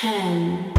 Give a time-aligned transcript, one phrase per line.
[0.00, 0.77] ten,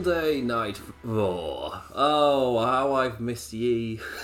[0.00, 1.82] Monday Night Raw.
[1.94, 4.00] Oh, how I've missed ye.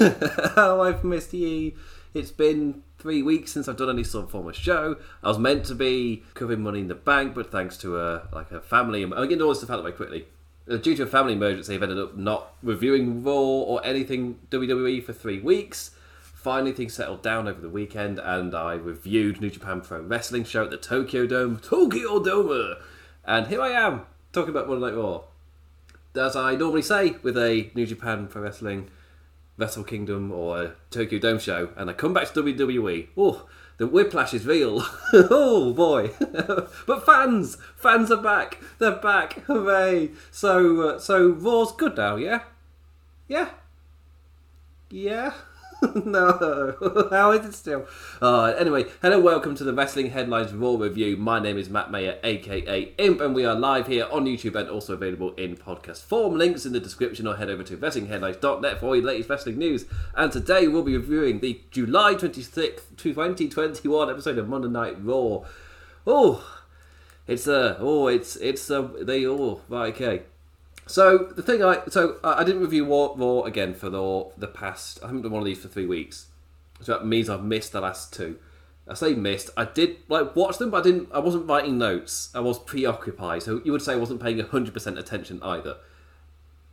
[0.55, 1.75] how I've missed ye.
[2.15, 4.97] It's been three weeks since I've done any sort of form of show.
[5.23, 8.53] I was meant to be covering Money in the Bank, but thanks to a like
[8.53, 10.25] a family, I'm getting all this stuff out of the way quickly.
[10.67, 15.05] Uh, Due to a family emergency, I've ended up not reviewing Raw or anything WWE
[15.05, 15.91] for three weeks.
[16.23, 20.65] Finally, things settled down over the weekend, and I reviewed New Japan Pro Wrestling show
[20.65, 22.77] at the Tokyo Dome, Tokyo Dome,
[23.27, 25.25] and here I am talking about Monday Night Raw
[26.17, 28.91] as I normally say with a New Japan Pro Wrestling
[29.59, 33.09] Wrestle Kingdom or a Tokyo Dome show, and I come back to WWE.
[33.17, 33.47] Oh,
[33.79, 34.83] the whiplash is real.
[35.13, 36.11] oh boy!
[36.87, 38.59] but fans, fans are back.
[38.79, 39.45] They're back.
[39.45, 40.11] Hooray!
[40.31, 42.17] So, uh, so Raw's good now.
[42.17, 42.43] Yeah,
[43.29, 43.51] yeah,
[44.91, 45.33] yeah.
[46.05, 47.87] no, how is it still?
[48.21, 51.17] Uh, anyway, hello, welcome to the Wrestling Headlines Raw Review.
[51.17, 54.69] My name is Matt Mayer, aka Imp, and we are live here on YouTube and
[54.69, 56.37] also available in podcast form.
[56.37, 59.85] Links in the description or head over to WrestlingHeadlines.net for all your latest wrestling news.
[60.15, 65.45] And today we'll be reviewing the July 26th, 2021 episode of Monday Night Raw.
[66.07, 66.61] Oh,
[67.27, 70.23] it's a, oh, it's, it's a, they, oh, right, okay.
[70.87, 75.01] So the thing I so I didn't review Raw again for the the past.
[75.03, 76.27] I haven't done one of these for three weeks,
[76.81, 78.39] so that means I've missed the last two.
[78.89, 79.51] I say missed.
[79.57, 81.09] I did like watch them, but I didn't.
[81.13, 82.31] I wasn't writing notes.
[82.37, 83.43] I was preoccupied.
[83.43, 85.77] So you would say I wasn't paying hundred percent attention either.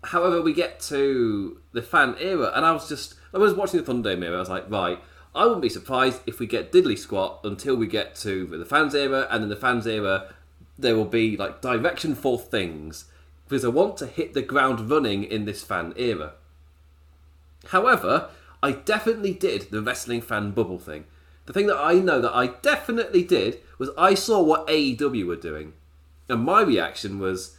[0.04, 3.86] However, we get to the fan era, and I was just I was watching the
[3.86, 4.36] Thunder era.
[4.36, 5.00] I was like, right,
[5.34, 8.94] I wouldn't be surprised if we get Diddley Squat until we get to the fans
[8.94, 10.36] era, and in the fans era,
[10.78, 13.06] there will be like direction for things
[13.54, 16.34] because I want to hit the ground running in this fan era.
[17.68, 18.30] However,
[18.64, 21.06] I definitely did the wrestling fan bubble thing.
[21.46, 25.36] The thing that I know that I definitely did was I saw what AEW were
[25.36, 25.74] doing.
[26.28, 27.56] And my reaction was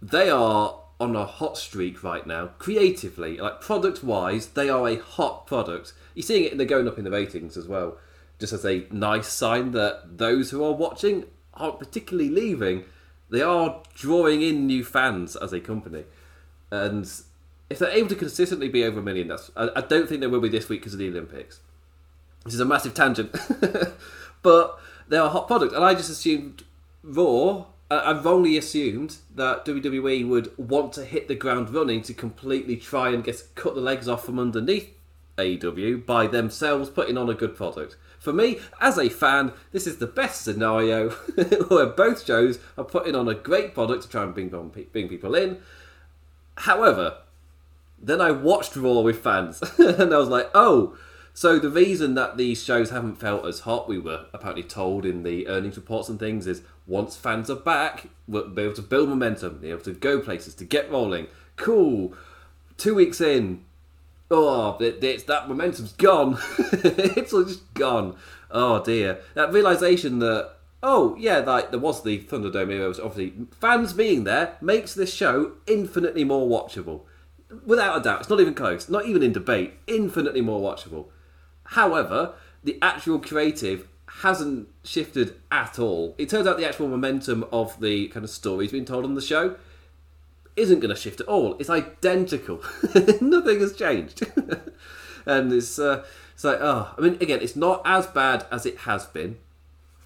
[0.00, 3.38] they are on a hot streak right now, creatively.
[3.38, 5.92] Like product wise, they are a hot product.
[6.14, 7.98] You're seeing it, they're going up in the ratings as well.
[8.38, 12.84] Just as a nice sign that those who are watching aren't particularly leaving.
[13.32, 16.04] They are drawing in new fans as a company.
[16.70, 17.10] And
[17.70, 20.26] if they're able to consistently be over a million, that's I, I don't think they
[20.26, 21.60] will be this week because of the Olympics.
[22.44, 23.34] This is a massive tangent,
[24.42, 24.78] but
[25.08, 26.64] they're a hot product, and I just assumed
[27.02, 27.66] Raw.
[27.90, 33.10] I wrongly assumed that WWE would want to hit the ground running to completely try
[33.10, 34.88] and get cut the legs off from underneath
[35.36, 37.96] AEW by themselves putting on a good product.
[38.22, 41.10] For me, as a fan, this is the best scenario
[41.68, 44.48] where both shows are putting on a great product to try and bring,
[44.92, 45.58] bring people in.
[46.58, 47.16] However,
[48.00, 50.96] then I watched Raw with fans, and I was like, oh,
[51.34, 55.24] so the reason that these shows haven't felt as hot, we were apparently told in
[55.24, 59.08] the earnings reports and things, is once fans are back, we'll be able to build
[59.08, 61.26] momentum, be able to go places, to get rolling.
[61.56, 62.14] Cool.
[62.76, 63.64] Two weeks in,
[64.32, 66.38] oh, it, it's, that momentum's gone.
[66.58, 68.16] it's all just gone.
[68.50, 69.20] Oh dear.
[69.34, 74.24] That realization that oh yeah, like there was the Thunderdome era, was obviously fans being
[74.24, 77.02] there makes this show infinitely more watchable.
[77.66, 79.74] Without a doubt, it's not even close, not even in debate.
[79.86, 81.06] Infinitely more watchable.
[81.64, 82.34] However,
[82.64, 83.88] the actual creative
[84.20, 86.14] hasn't shifted at all.
[86.18, 89.22] It turns out the actual momentum of the kind of stories being told on the
[89.22, 89.56] show
[90.56, 91.56] isn't going to shift at all.
[91.58, 92.62] It's identical.
[93.20, 94.22] Nothing has changed.
[95.26, 96.04] and it's, uh,
[96.34, 99.38] it's like, oh, I mean, again, it's not as bad as it has been.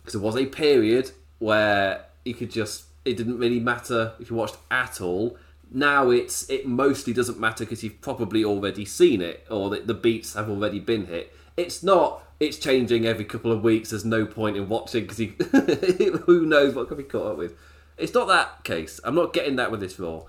[0.01, 4.37] Because there was a period where you could just, it didn't really matter if you
[4.37, 5.37] watched at all.
[5.69, 9.95] Now it's it mostly doesn't matter because you've probably already seen it or the, the
[9.95, 11.35] beats have already been hit.
[11.57, 12.23] It's not.
[12.39, 13.91] It's changing every couple of weeks.
[13.91, 15.19] There's no point in watching because
[16.27, 17.55] who knows what could be caught up with.
[17.97, 19.01] It's not that case.
[19.03, 20.25] I'm not getting that with this Raw.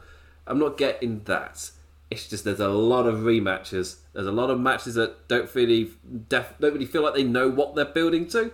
[0.48, 1.72] I'm not getting that.
[2.10, 3.98] It's just there's a lot of rematches.
[4.14, 5.92] There's a lot of matches that don't really
[6.30, 8.52] def- don't really feel like they know what they're building to.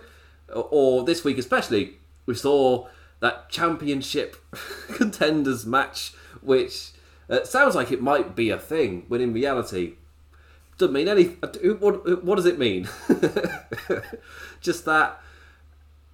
[0.48, 2.88] Or, or this week especially, we saw
[3.20, 4.36] that championship
[4.94, 6.90] contenders match, which
[7.30, 9.94] uh, sounds like it might be a thing, when in reality
[10.76, 11.24] doesn't mean any.
[11.24, 12.88] What, what does it mean?
[14.60, 15.20] just that.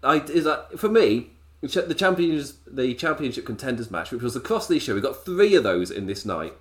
[0.02, 1.30] I is that for me
[1.62, 4.94] Uh, the champions the championship contenders match, which was across the show.
[4.94, 6.54] We got three of those in this night.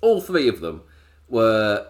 [0.00, 0.82] All three of them
[1.28, 1.86] were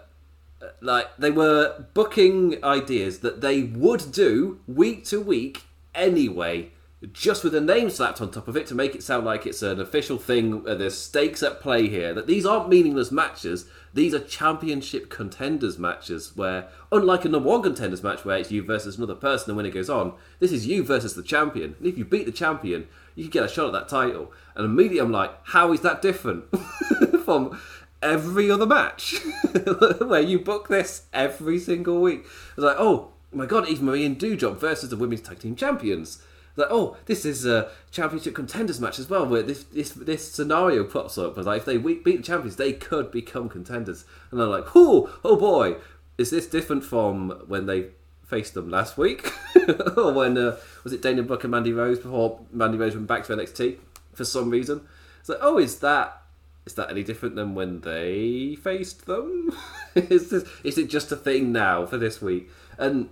[0.61, 5.63] uh, like they were booking ideas that they would do week to week
[5.95, 6.71] anyway,
[7.11, 9.61] just with a name slapped on top of it to make it sound like it's
[9.61, 10.67] an official thing.
[10.67, 12.11] Uh, there's stakes at play here.
[12.11, 13.65] That these aren't meaningless matches.
[13.93, 18.63] These are championship contenders matches where, unlike a number one contenders match where it's you
[18.63, 21.75] versus another person and when it goes on, this is you versus the champion.
[21.77, 24.31] And if you beat the champion, you can get a shot at that title.
[24.55, 26.45] And immediately I'm like, how is that different
[27.23, 27.59] from
[28.01, 29.17] every other match
[29.99, 32.21] where you book this every single week?
[32.21, 36.23] It's like, oh my god, Eva Marie and Doudrop versus the women's tag team champions.
[36.57, 40.83] Like, oh, this is a championship contenders match as well, where this this this scenario
[40.83, 41.37] pops up.
[41.37, 44.05] Like, if they beat the champions, they could become contenders.
[44.31, 45.75] And they're like, oh, oh boy,
[46.17, 47.91] is this different from when they
[48.25, 49.31] faced them last week,
[49.95, 53.25] or when uh, was it Dana Brooke and Mandy Rose before Mandy Rose went back
[53.25, 53.77] to NXT
[54.13, 54.81] for some reason?
[55.19, 56.23] It's like, oh, is that
[56.65, 59.55] is that any different than when they faced them?
[59.95, 62.49] is this, is it just a thing now for this week?
[62.77, 63.09] And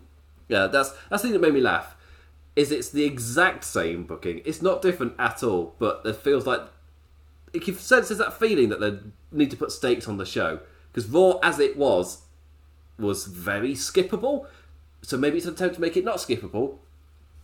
[0.50, 1.95] yeah, that's that's the thing that made me laugh.
[2.56, 4.42] Is it's the exact same booking.
[4.46, 6.62] It's not different at all, but it feels like
[7.54, 8.98] it senses that feeling that they
[9.32, 10.60] need to put stakes on the show
[10.92, 12.22] because Raw as it was
[12.98, 14.48] was very skippable.
[15.02, 16.78] So maybe it's an attempt to make it not skippable.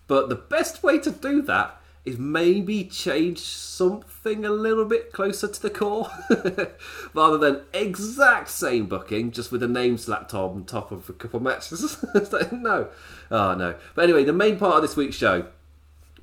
[0.08, 5.48] But the best way to do that is maybe change something a little bit closer
[5.48, 6.09] to the core
[7.13, 11.38] rather than exact same booking just with a name slapped on top of a couple
[11.38, 12.03] of matches.
[12.51, 12.89] no.
[13.30, 13.75] Oh, no.
[13.94, 15.45] But anyway, the main part of this week's show,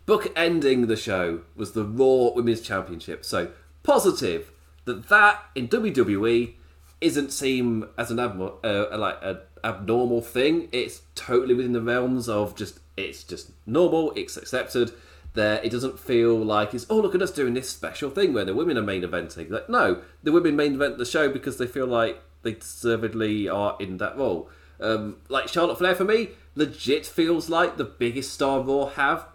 [0.05, 3.25] book ending the show, was the Raw Women's Championship.
[3.25, 3.53] So
[3.85, 4.51] positive
[4.85, 6.55] that that in WWE
[7.01, 10.69] isn't seen as an abnormal, uh, like an abnormal thing.
[10.73, 14.13] It's totally within the realms of just it's just normal.
[14.17, 14.93] It's accepted
[15.39, 15.61] there.
[15.63, 18.55] It doesn't feel like it's oh look at us doing this special thing where the
[18.55, 19.51] women are main eventing.
[19.51, 23.77] Like no, the women main event the show because they feel like they deservedly are
[23.81, 24.51] in that role.
[24.81, 29.27] Um, like Charlotte Flair for me, legit feels like the biggest star Raw have,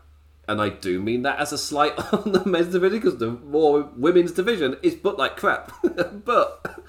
[0.47, 3.89] and I do mean that as a slight on the men's division because the Raw
[3.95, 5.71] women's division is but like crap.
[6.25, 6.83] but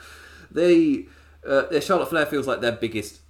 [0.50, 1.06] they,
[1.46, 3.20] uh, Charlotte Flair feels like their biggest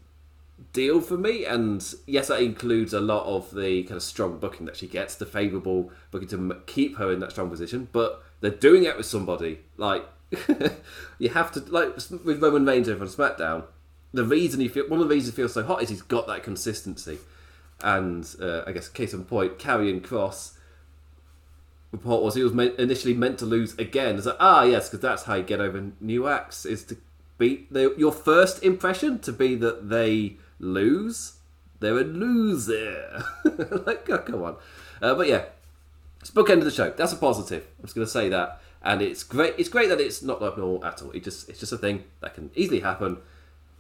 [0.73, 1.45] deal for me.
[1.45, 5.15] And yes, that includes a lot of the kind of strong booking that she gets,
[5.15, 7.89] the favourable booking to keep her in that strong position.
[7.93, 10.05] But they're doing it with somebody like
[11.19, 13.65] you have to like with Roman Reigns over on SmackDown.
[14.13, 16.27] The reason he feel one of the reasons he feels so hot is he's got
[16.27, 17.19] that consistency.
[17.83, 20.53] And uh, I guess case in point, Karrion Kross
[21.91, 24.17] report was he was meant, initially meant to lose again.
[24.17, 26.97] It's like ah yes, because that's how you get over new acts is to
[27.39, 31.35] beat the, your first impression to be that they lose.
[31.81, 33.25] They're a loser.
[33.45, 34.57] like, oh, come on.
[35.03, 35.45] Uh, but yeah,
[36.21, 36.91] it's bookend of the show.
[36.91, 37.67] That's a positive.
[37.79, 38.61] I'm just going to say that.
[38.83, 39.55] And it's great.
[39.59, 41.11] It's great that it's not like normal at all.
[41.13, 43.19] It just it's just a thing that can easily happen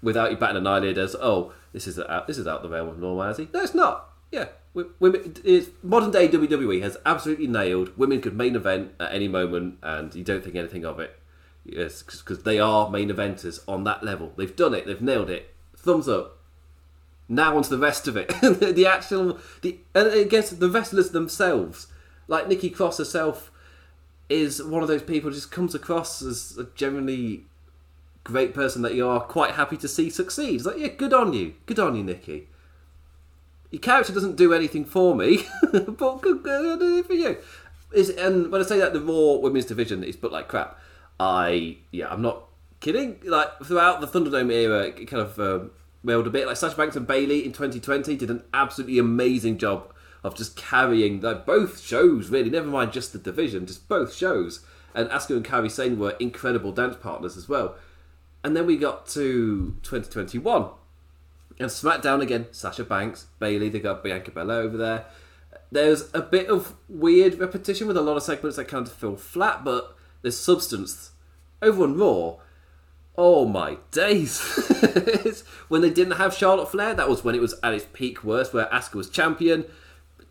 [0.03, 2.89] without you batting an eyelid as oh this is out this is out the realm
[2.89, 3.49] of normality.
[3.53, 4.11] No, it's not.
[4.31, 5.35] Yeah, women.
[5.83, 10.25] Modern day WWE has absolutely nailed women could main event at any moment, and you
[10.25, 11.19] don't think anything of it.
[11.65, 14.33] Yes, because they are main eventers on that level.
[14.37, 14.87] They've done it.
[14.87, 15.55] They've nailed it.
[15.77, 16.39] Thumbs up.
[17.29, 18.29] Now onto the rest of it.
[18.43, 21.87] the actual, the and I guess the wrestlers themselves,
[22.29, 23.51] like Nikki Cross herself,
[24.29, 27.45] is one of those people who just comes across as a generally
[28.25, 30.57] great person that you are quite happy to see succeed.
[30.57, 32.49] It's like, yeah, good on you, good on you, Nikki.
[33.71, 37.37] Your character doesn't do anything for me, but good, good for you.
[37.93, 40.79] Is and when I say that the Raw Women's Division is but like crap,
[41.21, 42.45] I yeah, I'm not
[42.81, 43.21] kidding.
[43.25, 45.71] Like throughout the Thunderdome era, it kind of um,
[46.05, 46.47] wailed a bit.
[46.47, 49.93] Like Sasha Banks and Bayley in 2020 did an absolutely amazing job
[50.23, 52.31] of just carrying like both shows.
[52.31, 54.65] Really, never mind just the division, just both shows.
[54.95, 57.77] And Asuka and Kairi Sane were incredible dance partners as well.
[58.45, 60.69] And then we got to 2021.
[61.59, 65.07] And SmackDown again, Sasha Banks, Bayley, they got Bianca Belair over there.
[65.71, 69.17] There's a bit of weird repetition with a lot of segments that kind of feel
[69.17, 71.13] flat, but there's substance.
[71.63, 72.37] Over on Raw,
[73.17, 74.41] oh my days!
[75.69, 78.53] when they didn't have Charlotte Flair, that was when it was at its peak worst,
[78.53, 79.65] where Asuka was champion,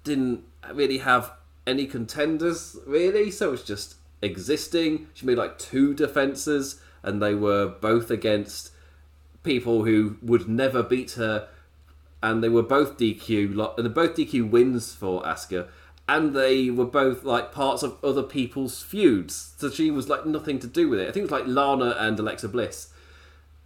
[0.03, 1.31] didn't really have
[1.65, 5.07] any contenders really, so it was just existing.
[5.13, 8.71] She made like two defenses, and they were both against
[9.43, 11.47] people who would never beat her,
[12.21, 13.77] and they were both DQ.
[13.77, 15.67] And both DQ wins for Asuka
[16.07, 19.53] and they were both like parts of other people's feuds.
[19.57, 21.07] So she was like nothing to do with it.
[21.07, 22.89] I think it was like Lana and Alexa Bliss.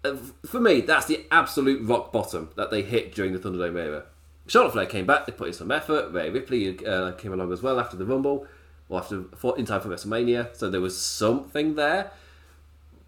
[0.04, 0.16] Uh,
[0.46, 4.04] for me, that's the absolute rock bottom that they hit during the Thunderdome era.
[4.46, 6.12] Charlotte Flair came back, they put in some effort.
[6.14, 8.48] Rhea Ripley uh, came along as well after the Rumble,
[8.88, 9.26] or after
[9.58, 10.56] in time for WrestleMania.
[10.56, 12.12] So there was something there.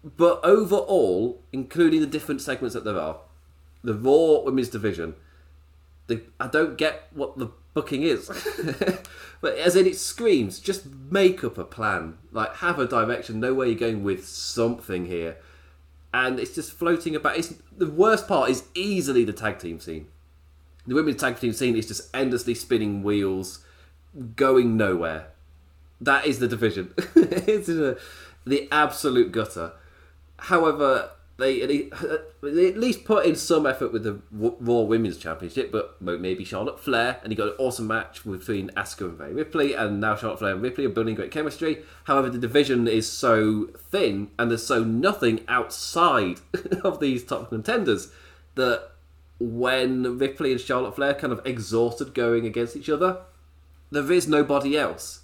[0.04, 3.18] But overall, including the different segments that there are,
[3.82, 5.14] the Raw Women's Division,
[6.10, 8.28] the, I don't get what the booking is.
[9.40, 12.18] but as in, it screams, just make up a plan.
[12.32, 15.36] Like, have a direction, know where you're going with something here.
[16.12, 17.38] And it's just floating about.
[17.38, 20.08] It's, the worst part is easily the tag team scene.
[20.86, 23.64] The women's tag team scene is just endlessly spinning wheels,
[24.34, 25.28] going nowhere.
[26.00, 26.92] That is the division.
[27.14, 27.96] it's a,
[28.44, 29.72] the absolute gutter.
[30.38, 31.10] However,
[32.42, 36.78] they at least put in some effort with the Raw Women's Championship, but maybe Charlotte
[36.78, 40.38] Flair, and he got an awesome match between Asuka and Rhea Ripley, and now Charlotte
[40.38, 41.82] Flair and Ripley are building great chemistry.
[42.04, 46.40] However, the division is so thin, and there's so nothing outside
[46.84, 48.12] of these top contenders
[48.54, 48.90] that
[49.38, 53.22] when Ripley and Charlotte Flair kind of exhausted going against each other,
[53.90, 55.20] there is nobody else.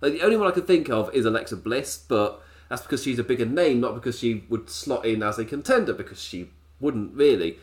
[0.00, 3.18] Like the only one I could think of is Alexa Bliss, but that's because she's
[3.18, 7.12] a bigger name, not because she would slot in as a contender, because she wouldn't
[7.14, 7.58] really.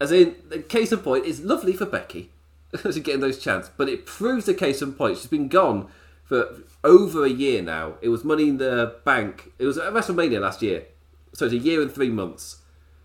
[0.00, 2.30] As in, the case in point, is lovely for Becky
[2.76, 5.18] to getting those chances, but it proves the case in point.
[5.18, 5.88] She's been gone
[6.24, 7.96] for over a year now.
[8.00, 9.52] It was Money in the Bank.
[9.58, 10.86] It was at WrestleMania last year,
[11.34, 12.62] so it's a year and three months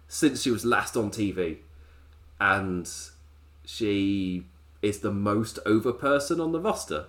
[0.08, 1.58] since she was last on TV,
[2.39, 2.89] and
[3.65, 4.46] she
[4.81, 7.08] is the most over person on the roster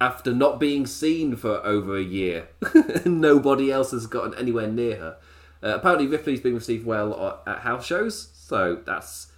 [0.00, 2.48] after not being seen for over a year.
[3.04, 5.16] Nobody else has gotten anywhere near her.
[5.62, 9.30] Uh, apparently, Ripley's been received well at house shows, so that's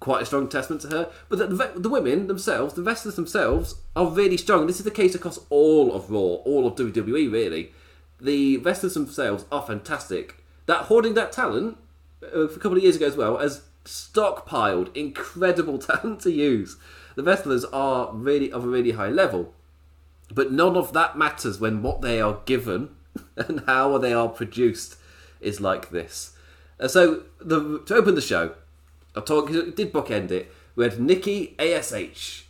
[0.00, 1.10] quite a strong testament to her.
[1.28, 4.66] But the, the women themselves, the wrestlers themselves, are really strong.
[4.66, 7.72] This is the case across all of Raw, all of WWE, really.
[8.20, 10.36] The wrestlers themselves are fantastic.
[10.66, 11.78] That hoarding that talent
[12.22, 16.76] uh, a couple of years ago as well has stockpiled incredible talent to use.
[17.16, 19.54] The wrestlers are really of a really high level.
[20.32, 22.90] But none of that matters when what they are given
[23.36, 24.96] and how they are produced
[25.40, 26.36] is like this.
[26.80, 28.54] Uh, so the, to open the show,
[29.16, 30.52] I talk did bookend it.
[30.76, 32.44] We had Nikki Ash,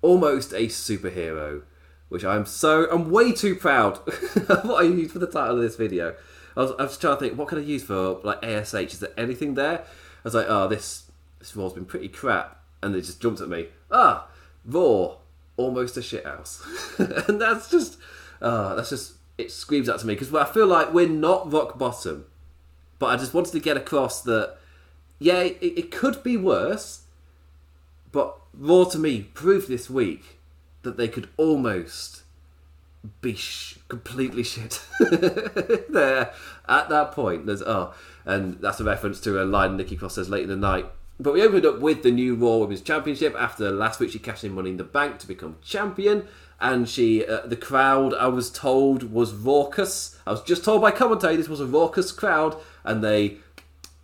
[0.00, 1.62] almost a superhero,
[2.08, 3.98] which I'm so I'm way too proud
[4.48, 6.14] of what I used for the title of this video.
[6.56, 8.72] I was, I was trying to think what can I use for like Ash.
[8.74, 9.80] Is there anything there?
[9.80, 9.84] I
[10.24, 13.66] was like, oh, this this Raw's been pretty crap, and it just jumped at me.
[13.90, 14.28] Ah,
[14.64, 15.16] Raw
[15.60, 16.64] almost a shit house,
[16.98, 17.98] and that's just
[18.40, 21.78] uh, that's just it screams out to me because I feel like we're not rock
[21.78, 22.26] bottom,
[22.98, 24.56] but I just wanted to get across that
[25.20, 27.02] yeah, it, it could be worse,
[28.10, 30.38] but Raw to me proved this week
[30.82, 32.22] that they could almost
[33.20, 36.32] be sh- completely shit there
[36.68, 37.46] at that point.
[37.46, 40.56] There's oh, and that's a reference to a line Nikki Cross says late in the
[40.56, 40.86] night
[41.20, 44.42] but we opened up with the new Raw Women's Championship after last week she cashed
[44.42, 46.26] in Money in the Bank to become champion.
[46.58, 50.18] And she, uh, the crowd, I was told, was raucous.
[50.26, 53.36] I was just told by commentary this was a raucous crowd, and they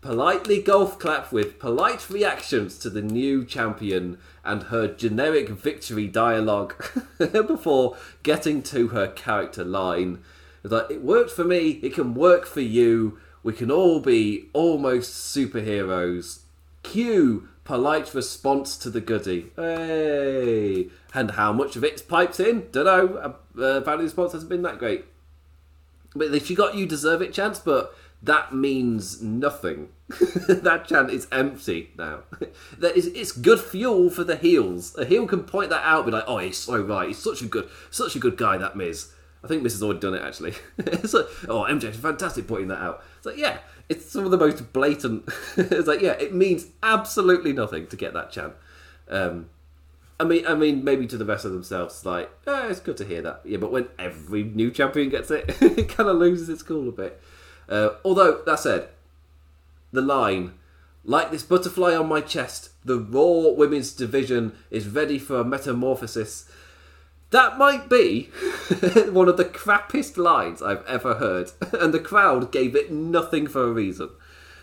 [0.03, 6.75] politely golf clap with polite reactions to the new champion and her generic victory dialogue
[7.19, 10.23] before getting to her character line.
[10.63, 13.19] It's like, it worked for me, it can work for you.
[13.43, 16.41] We can all be almost superheroes
[16.91, 19.51] Cue polite response to the goody.
[19.57, 20.89] Hey!
[21.13, 22.69] And how much of it's pipes in?
[22.71, 23.17] Don't know.
[23.17, 25.05] Uh, apparently the response hasn't been that great.
[26.15, 29.89] But if you got you deserve it chance, but that means nothing.
[30.09, 32.21] that chant is empty now.
[32.79, 34.97] that is, it's good fuel for the heels.
[34.97, 37.09] A heel can point that out, be like, "Oh, he's so right.
[37.09, 39.13] He's such a good, such a good guy." That Miz.
[39.45, 40.55] I think Miz has already done it actually.
[41.49, 45.29] "Oh, MJ's fantastic pointing that out." It's like, yeah, it's some of the most blatant.
[45.57, 48.55] it's like, yeah, it means absolutely nothing to get that chant.
[49.09, 49.49] Um,
[50.19, 53.05] I mean, I mean, maybe to the rest of themselves, like, eh, it's good to
[53.05, 53.43] hear that.
[53.45, 56.93] Yeah, but when every new champion gets it, it kind of loses its cool a
[56.93, 57.21] bit.
[57.69, 58.89] Uh, although that said,
[59.93, 60.55] the line,
[61.05, 66.51] like this butterfly on my chest, the Raw Women's Division is ready for a metamorphosis.
[67.37, 68.23] That might be
[69.11, 73.65] one of the crappiest lines I've ever heard, and the crowd gave it nothing for
[73.65, 74.09] a reason.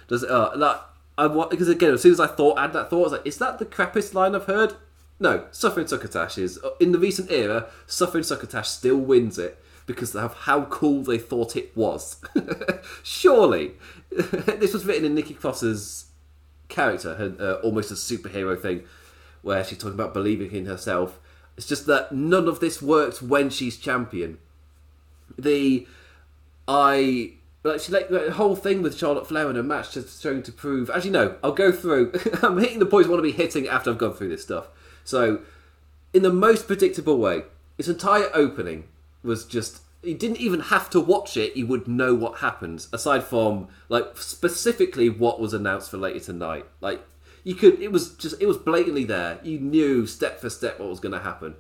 [0.08, 0.78] Does uh, like
[1.16, 3.38] I because again, as soon as I thought had that thought, I was like, is
[3.38, 4.74] that the crappiest line I've heard?
[5.20, 7.68] No, Suffering Succotash is in the recent era.
[7.86, 12.24] Suffering Succotash still wins it because of how cool they thought it was.
[13.04, 13.74] Surely,
[14.10, 16.08] this was written in Nikki Cross's
[16.70, 18.82] character, her, uh, almost a superhero thing,
[19.44, 21.20] where she's talking about believing in herself
[21.58, 24.40] it's just that none of this works when she's champion.
[25.38, 25.88] The
[26.68, 27.34] I
[27.64, 30.52] like she like the whole thing with Charlotte Flair in a match just trying to
[30.52, 30.90] prove.
[30.90, 32.14] As you know, I'll go through.
[32.42, 34.68] I'm hitting the points I want to be hitting after I've gone through this stuff.
[35.04, 35.42] So,
[36.14, 37.44] in the most predictable way,
[37.78, 38.86] its entire opening
[39.24, 39.82] was just.
[40.02, 42.90] You didn't even have to watch it; you would know what happens.
[42.92, 47.02] Aside from like specifically what was announced for later tonight, like
[47.44, 47.82] You could.
[47.82, 48.42] It was just.
[48.42, 49.40] It was blatantly there.
[49.44, 51.56] You knew step for step what was going to happen.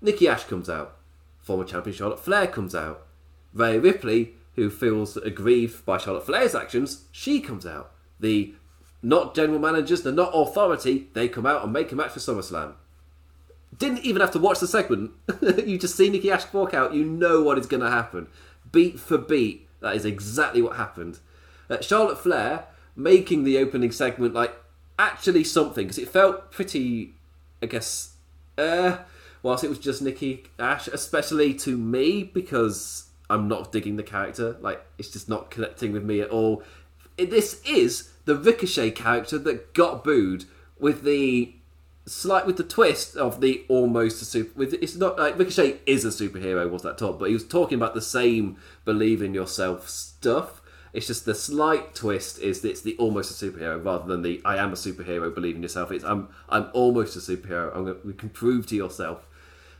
[0.00, 0.96] Nikki Ash comes out.
[1.38, 3.06] Former champion Charlotte Flair comes out.
[3.52, 7.92] Rhea Ripley, who feels aggrieved by Charlotte Flair's actions, she comes out.
[8.20, 8.54] The
[9.02, 12.74] not general managers, the not authority, they come out and make a match for SummerSlam.
[13.76, 15.12] Didn't even have to watch the segment.
[15.66, 16.94] you just see Nikki Ash walk out.
[16.94, 18.28] You know what is going to happen.
[18.72, 21.18] Beat for beat, that is exactly what happened.
[21.68, 24.54] Uh, Charlotte Flair making the opening segment like
[24.98, 27.14] actually something because it felt pretty,
[27.62, 28.14] I guess,
[28.58, 28.98] uh,
[29.42, 34.56] whilst it was just Nikki Ash, especially to me because I'm not digging the character.
[34.60, 36.62] Like it's just not connecting with me at all.
[37.16, 40.44] This is the Ricochet character that got booed
[40.78, 41.54] with the
[42.06, 44.58] slight with the twist of the almost a super.
[44.58, 47.18] With it's not like Ricochet is a superhero, was that top?
[47.18, 50.60] But he was talking about the same believe in yourself stuff.
[50.94, 54.40] It's just the slight twist is that it's the almost a superhero rather than the
[54.44, 55.90] I am a superhero, believe in yourself.
[55.90, 57.76] It's I'm I'm almost a superhero.
[57.76, 59.26] I'm gonna, we can prove to yourself.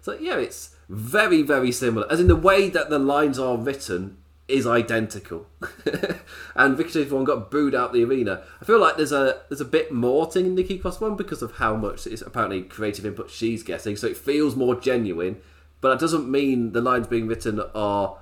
[0.02, 2.10] So yeah, it's very very similar.
[2.10, 4.18] As in the way that the lines are written
[4.48, 5.46] is identical.
[6.56, 8.42] and Ricochet's one got booed out the arena.
[8.60, 11.52] I feel like there's a there's a bit more to Nikki Cross one because of
[11.52, 15.40] how much it's apparently creative input she's getting, so it feels more genuine.
[15.80, 18.18] But that doesn't mean the lines being written are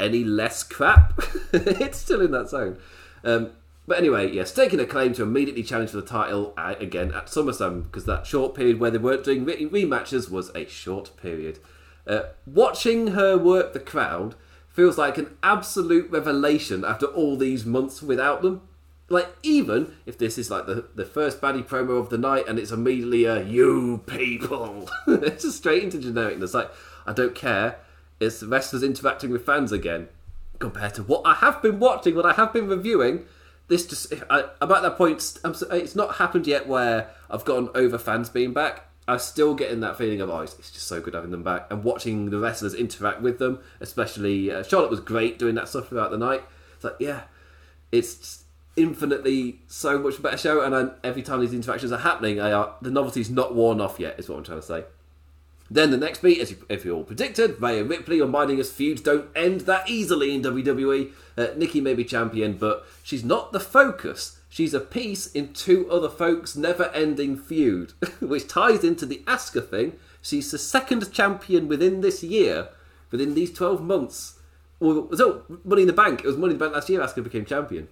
[0.00, 1.20] any less crap.
[1.52, 2.78] it's still in that zone.
[3.24, 3.52] Um,
[3.86, 7.26] but anyway, yes, taking a claim to immediately challenge for the title uh, again at
[7.26, 11.58] SummerSlam because that short period where they weren't doing re- rematches was a short period.
[12.06, 14.34] Uh, watching her work the crowd
[14.68, 18.62] feels like an absolute revelation after all these months without them.
[19.08, 22.60] Like, even if this is like the, the first baddie promo of the night and
[22.60, 26.54] it's immediately a you people, it's just straight into genericness.
[26.54, 26.70] Like,
[27.06, 27.78] I don't care.
[28.20, 30.08] It's wrestlers interacting with fans again.
[30.58, 33.24] Compared to what I have been watching, what I have been reviewing,
[33.68, 35.38] this just I, about that point.
[35.44, 38.84] it's not happened yet where I've gotten over fans being back.
[39.08, 41.82] I'm still getting that feeling of oh, it's, just so good having them back and
[41.82, 43.60] watching the wrestlers interact with them.
[43.80, 46.42] Especially uh, Charlotte was great doing that stuff throughout the night.
[46.74, 47.22] It's like yeah,
[47.90, 48.44] it's
[48.76, 50.60] infinitely so much better show.
[50.60, 54.18] And I, every time these interactions are happening, I the novelty's not worn off yet.
[54.18, 54.84] Is what I'm trying to say.
[55.70, 59.28] Then the next beat, as if you all predicted, Rhea Ripley reminding us feuds don't
[59.36, 61.12] end that easily in WWE.
[61.38, 64.40] Uh, Nikki may be champion, but she's not the focus.
[64.48, 69.92] She's a piece in two other folks' never-ending feud, which ties into the Asuka thing.
[70.20, 72.70] She's the second champion within this year,
[73.12, 74.40] within these 12 months.
[74.80, 76.20] Well, so Money in the Bank.
[76.20, 77.00] It was Money in the Bank last year.
[77.00, 77.86] Asuka became champion,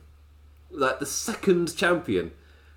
[0.73, 2.33] like the second champion.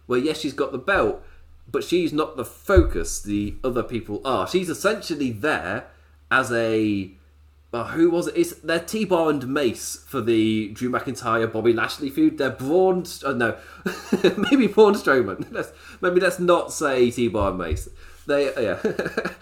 [0.06, 1.24] Where yes, she's got the belt,
[1.68, 3.22] but she's not the focus.
[3.22, 4.48] The other people are.
[4.48, 5.88] She's essentially there
[6.30, 7.12] as a.
[7.74, 8.36] Oh, who was it?
[8.36, 12.38] It's, they're T Bar and Mace for the Drew McIntyre Bobby Lashley feud.
[12.38, 13.06] They're Braun.
[13.26, 13.58] Uh, no,
[14.52, 15.48] maybe Braun Strowman.
[15.52, 15.72] Let's,
[16.02, 17.88] maybe let's not say T Bar and Mace.
[18.28, 18.80] They yeah.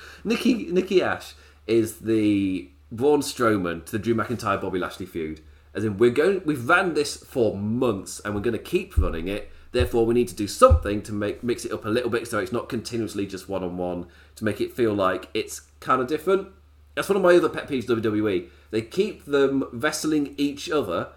[0.23, 1.33] Nikki Nikki Ash
[1.65, 5.41] is the Braun Strowman to the Drew McIntyre Bobby Lashley feud.
[5.73, 6.41] As in, we're going.
[6.45, 10.27] We've ran this for months, and we're going to keep running it Therefore, we need
[10.29, 13.27] to do something to make mix it up a little bit so it's not continuously
[13.27, 16.47] just one on one to make it feel like it's kind of different.
[16.95, 17.85] That's one of my other pet peeves.
[17.85, 21.09] WWE they keep them wrestling each other,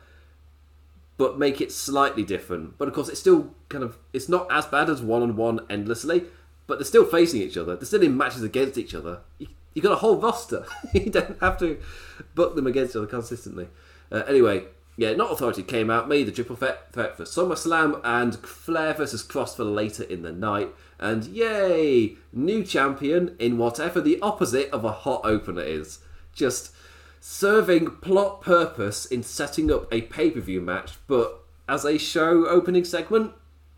[1.16, 2.78] but make it slightly different.
[2.78, 5.60] But of course, it's still kind of it's not as bad as one on one
[5.68, 6.24] endlessly.
[6.66, 7.74] But they're still facing each other.
[7.74, 9.20] They're still in matches against each other.
[9.38, 10.64] You, you got a whole roster.
[10.92, 11.80] you don't have to
[12.34, 13.68] book them against each other consistently.
[14.10, 14.64] Uh, anyway,
[14.96, 19.57] yeah, Not Authority came out, made the triple threat for SummerSlam and Flair versus Cross
[19.57, 20.68] for later in the night.
[20.98, 26.00] And yay, new champion in whatever the opposite of a hot opener is.
[26.35, 26.74] Just
[27.20, 32.46] serving plot purpose in setting up a pay per view match, but as a show
[32.46, 33.33] opening segment,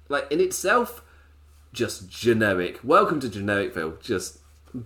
[0.08, 1.02] like in itself,
[1.72, 2.80] just generic.
[2.82, 4.00] Welcome to Genericville.
[4.00, 4.38] Just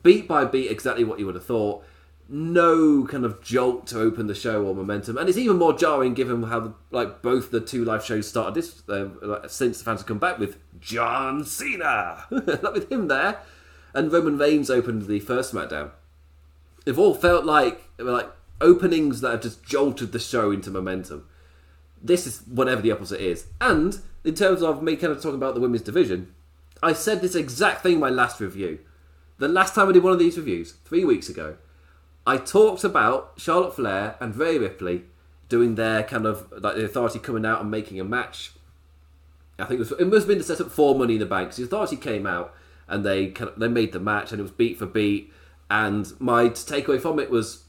[0.02, 1.84] beat by beat, exactly what you would have thought
[2.28, 6.12] no kind of jolt to open the show or momentum, and it's even more jarring
[6.14, 10.06] given how like both the two live shows started this uh, since the fans have
[10.06, 13.38] come back with John Cena, like with him there,
[13.94, 15.90] and Roman Reigns opened the first SmackDown.
[16.84, 18.28] They've all felt like like
[18.60, 21.26] openings that have just jolted the show into momentum.
[22.02, 25.54] This is whatever the opposite is, and in terms of me kind of talking about
[25.54, 26.34] the women's division,
[26.82, 28.80] I said this exact thing in my last review.
[29.38, 31.56] The last time I did one of these reviews, three weeks ago,
[32.28, 35.04] I talked about Charlotte Flair and Rhea Ripley
[35.48, 38.52] doing their kind of like the authority coming out and making a match.
[39.58, 41.54] I think it, was, it must have been the setup for Money in the Bank.
[41.54, 42.54] the authority came out
[42.86, 45.32] and they kind of, they made the match and it was beat for beat.
[45.70, 47.64] And my takeaway from it was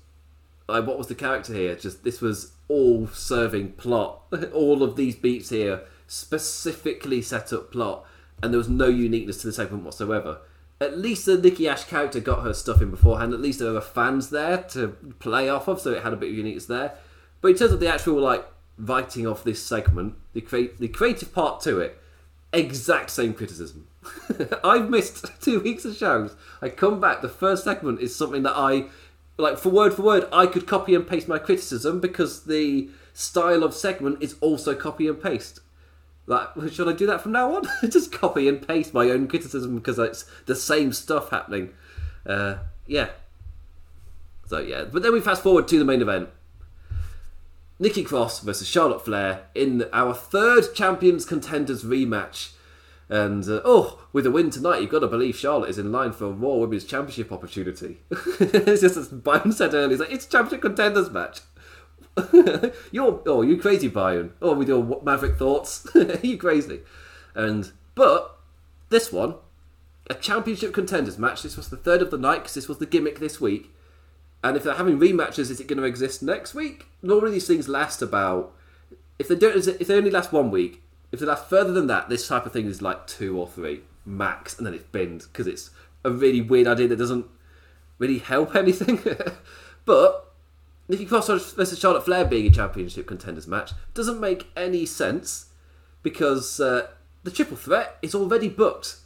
[0.67, 1.77] like, what was the character here?
[1.77, 4.23] Just this was all serving plot.
[4.53, 8.05] all of these beats here specifically set up plot.
[8.43, 10.39] and there was no uniqueness to the segment whatsoever.
[10.81, 13.33] At least the Nikki Ash character got her stuff in beforehand.
[13.33, 14.89] At least there were fans there to
[15.19, 16.93] play off of, so it had a bit of uniqueness there.
[17.41, 18.45] But in terms of the actual like
[18.77, 22.01] writing off this segment, the crea- the creative part to it,
[22.53, 23.87] exact same criticism.
[24.63, 26.35] I've missed two weeks of shows.
[26.61, 27.21] I come back.
[27.21, 28.85] The first segment is something that I
[29.37, 30.27] like for word for word.
[30.31, 35.07] I could copy and paste my criticism because the style of segment is also copy
[35.07, 35.59] and paste.
[36.29, 37.63] Like, should I do that from now on?
[37.89, 41.71] Just copy and paste my own criticism because it's the same stuff happening.
[42.23, 43.09] Uh, yeah.
[44.45, 46.29] So yeah, but then we fast forward to the main event.
[47.79, 52.51] Nikki Cross versus Charlotte Flair in our third Champions Contenders rematch.
[53.09, 56.11] And uh, oh, with a win tonight, you've got to believe Charlotte is in line
[56.11, 58.01] for a Raw Women's Championship opportunity.
[58.11, 61.39] it's just as Byron said earlier, it's like it's Championship Contenders match.
[62.91, 64.33] you're oh, you crazy, Byron.
[64.41, 65.87] Oh, with your maverick thoughts,
[66.21, 66.81] you crazy.
[67.35, 68.37] And but
[68.89, 69.35] this one,
[70.09, 71.43] a Championship Contenders match.
[71.43, 73.71] This was the third of the night because this was the gimmick this week.
[74.43, 76.87] And if they're having rematches, is it going to exist next week?
[77.01, 78.53] Normally, these things last about.
[79.17, 82.07] If they don't, if they only last one week, if they last further than that,
[82.07, 85.45] this type of thing is like two or three max, and then it's binned because
[85.45, 85.71] it's
[86.03, 87.25] a really weird idea that doesn't
[87.97, 88.99] really help anything.
[89.85, 90.28] but
[90.89, 95.45] Nikki Cross over versus Charlotte Flair being a championship contenders match doesn't make any sense
[96.01, 96.87] because uh,
[97.23, 98.97] the triple threat is already booked.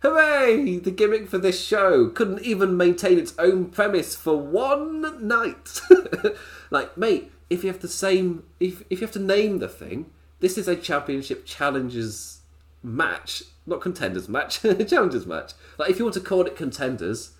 [0.00, 0.78] Hooray!
[0.78, 5.80] The gimmick for this show couldn't even maintain its own premise for one night.
[6.70, 10.10] like, mate, if you have the same, if if you have to name the thing,
[10.40, 12.40] this is a championship challengers
[12.82, 15.52] match, not contenders match, challengers match.
[15.78, 17.30] Like, if you want to call it contenders,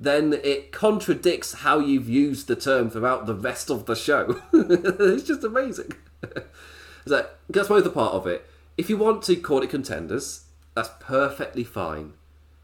[0.00, 4.40] then it contradicts how you've used the term throughout the rest of the show.
[4.54, 5.92] it's just amazing.
[7.06, 8.48] so that's both a part of it.
[8.78, 12.14] If you want to call it contenders, that's perfectly fine.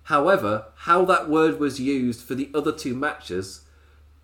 [0.04, 3.66] However, how that word was used for the other two matches,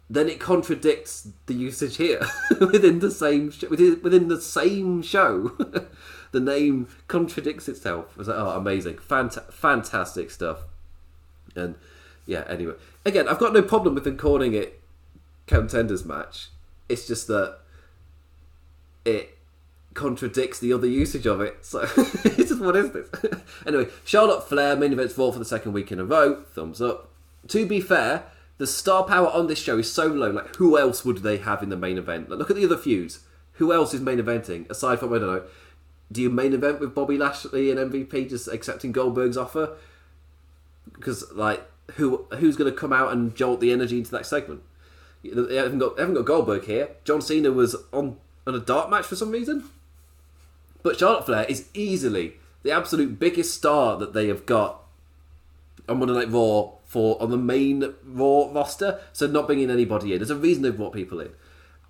[0.09, 2.23] then it contradicts the usage here
[2.61, 5.53] within the same sh- within, within the same show.
[6.33, 8.17] the name contradicts itself.
[8.19, 10.61] It's like, oh, amazing, Fant- fantastic stuff.
[11.55, 11.75] And
[12.27, 14.81] yeah, anyway, again, I've got no problem with them calling it
[15.47, 16.49] contenders match.
[16.89, 17.59] It's just that
[19.05, 19.39] it
[19.95, 21.65] contradicts the other usage of it.
[21.65, 23.09] So it's just what is this?
[23.67, 26.43] anyway, Charlotte Flair main event Raw for the second week in a row.
[26.55, 27.11] Thumbs up.
[27.49, 28.25] To be fair,
[28.59, 30.31] the star power on this show is so low.
[30.31, 32.31] Like, who else would they have in the main event?
[32.31, 33.21] Like, look at the other feuds.
[33.55, 35.45] Who else is main eventing aside from I don't know?
[36.11, 39.77] Do you main event with Bobby Lashley and MVP just accepting Goldberg's offer?
[40.93, 44.63] Because like, who who's going to come out and jolt the energy into that segment?
[45.23, 46.91] They haven't got, they haven't got Goldberg here.
[47.05, 48.17] John Cena was on
[48.47, 49.65] on a dark match for some reason.
[50.83, 54.83] But Charlotte Flair is easily the absolute biggest star that they have got
[55.89, 59.01] on Monday Night Raw for on the main Raw roster.
[59.13, 60.19] So not bringing anybody in.
[60.19, 61.31] There's a reason they've brought people in.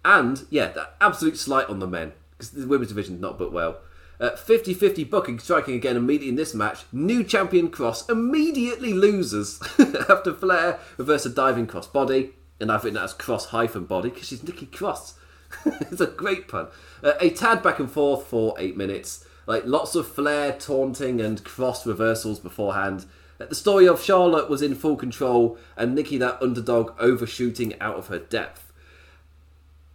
[0.05, 3.78] And yeah, that absolute slight on the men because the women's division not booked well.
[4.23, 6.85] 50 uh, 50 booking, striking again immediately in this match.
[6.93, 9.61] New champion Cross immediately loses
[10.09, 12.31] after Flair reverse a diving cross body.
[12.61, 15.19] And I've written that as cross hyphen body because she's Nikki Cross.
[15.65, 16.69] it's a great pun.
[17.03, 19.25] Uh, a tad back and forth for eight minutes.
[19.47, 23.07] Like lots of Flair taunting and cross reversals beforehand.
[23.39, 28.07] The story of Charlotte was in full control and Nikki, that underdog, overshooting out of
[28.07, 28.73] her depth.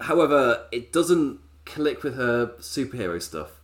[0.02, 3.57] However, it doesn't click with her superhero stuff.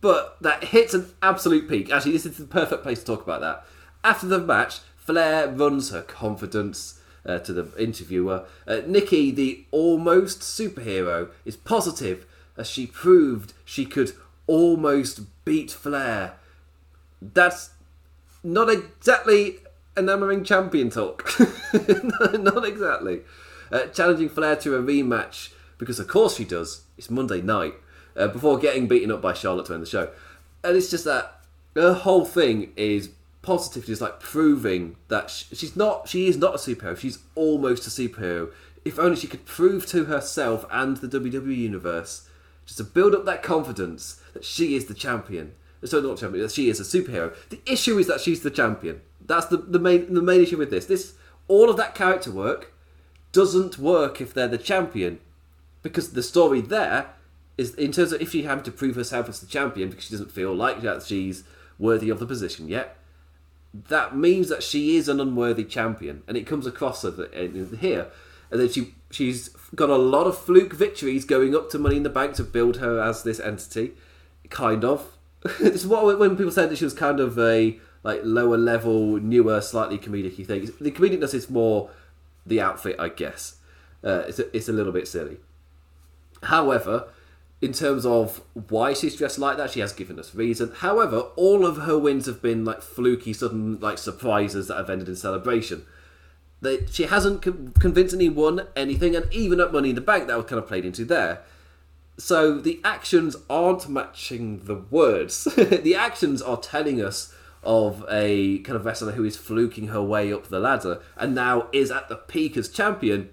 [0.00, 1.90] But that hits an absolute peak.
[1.90, 3.64] Actually, this is the perfect place to talk about that.
[4.04, 8.44] After the match, Flair runs her confidence uh, to the interviewer.
[8.66, 14.12] Uh, Nikki, the almost superhero, is positive as she proved she could
[14.46, 16.34] almost beat Flair.
[17.22, 17.70] That's
[18.42, 19.58] not exactly
[19.96, 21.30] enamoring champion talk.
[22.34, 23.22] not exactly.
[23.72, 26.82] Uh, challenging Flair to a rematch because, of course, she does.
[26.98, 27.74] It's Monday night
[28.20, 30.10] uh, before getting beaten up by Charlotte to end the show.
[30.62, 31.40] And it's just that
[31.74, 33.10] her whole thing is
[33.42, 36.96] positive, just like proving that she's not, she is not a superhero.
[36.96, 38.50] She's almost a superhero.
[38.84, 42.28] If only she could prove to herself and the WWE universe,
[42.66, 45.54] just to build up that confidence that she is the champion.
[45.82, 47.34] So not champion, that she is a superhero.
[47.48, 49.00] The issue is that she's the champion.
[49.24, 50.84] That's the, the main the main issue with this.
[50.84, 51.14] This
[51.48, 52.74] all of that character work
[53.32, 55.20] doesn't work if they're the champion,
[55.82, 57.14] because the story there
[57.60, 60.14] is in terms of if she having to prove herself as the champion because she
[60.14, 61.44] doesn't feel like that she's
[61.78, 62.96] worthy of the position yet.
[63.74, 68.06] That means that she is an unworthy champion, and it comes across here.
[68.50, 72.02] And then she she's got a lot of fluke victories going up to Money in
[72.02, 73.92] the Bank to build her as this entity,
[74.48, 75.16] kind of.
[75.60, 79.60] is what when people said that she was kind of a like lower level, newer,
[79.60, 80.70] slightly comedic thing.
[80.80, 81.90] The comedicness is more
[82.46, 83.56] the outfit, I guess.
[84.02, 85.36] Uh, it's a, it's a little bit silly.
[86.44, 87.08] However,
[87.62, 90.72] in terms of why she's dressed like that, she has given us reason.
[90.76, 95.08] However, all of her wins have been like fluky, sudden like surprises that have ended
[95.08, 95.84] in celebration.
[96.62, 100.36] That she hasn't con- convincingly won anything, and even at Money in the Bank, that
[100.36, 101.42] was kind of played into there.
[102.16, 105.44] So the actions aren't matching the words.
[105.56, 110.32] the actions are telling us of a kind of wrestler who is fluking her way
[110.32, 113.30] up the ladder and now is at the peak as champion.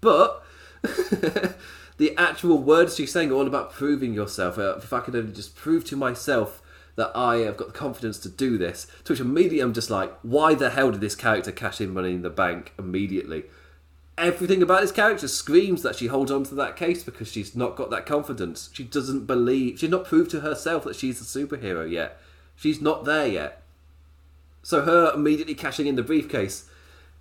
[0.00, 0.42] But
[2.02, 4.58] the actual words she's saying are all about proving yourself.
[4.58, 6.60] Uh, if I could only just prove to myself
[6.96, 10.12] that I have got the confidence to do this, to which immediately I'm just like,
[10.22, 13.44] why the hell did this character cash in money in the bank immediately?
[14.18, 17.76] Everything about this character screams that she holds on to that case because she's not
[17.76, 18.68] got that confidence.
[18.72, 22.20] She doesn't believe, she's not proved to herself that she's a superhero yet.
[22.56, 23.62] She's not there yet.
[24.64, 26.68] So her immediately cashing in the briefcase,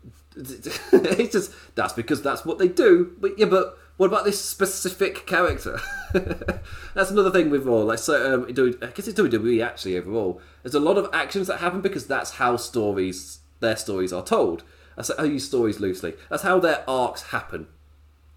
[0.36, 3.16] it's just that's because that's what they do.
[3.20, 5.80] But yeah, but what about this specific character?
[6.14, 7.78] that's another thing with Raw.
[7.80, 10.42] Like so, um, I guess it's WWE actually overall.
[10.64, 14.64] There's a lot of actions that happen because that's how stories, their stories are told.
[15.18, 16.14] I use stories loosely.
[16.30, 17.68] That's how their arcs happen.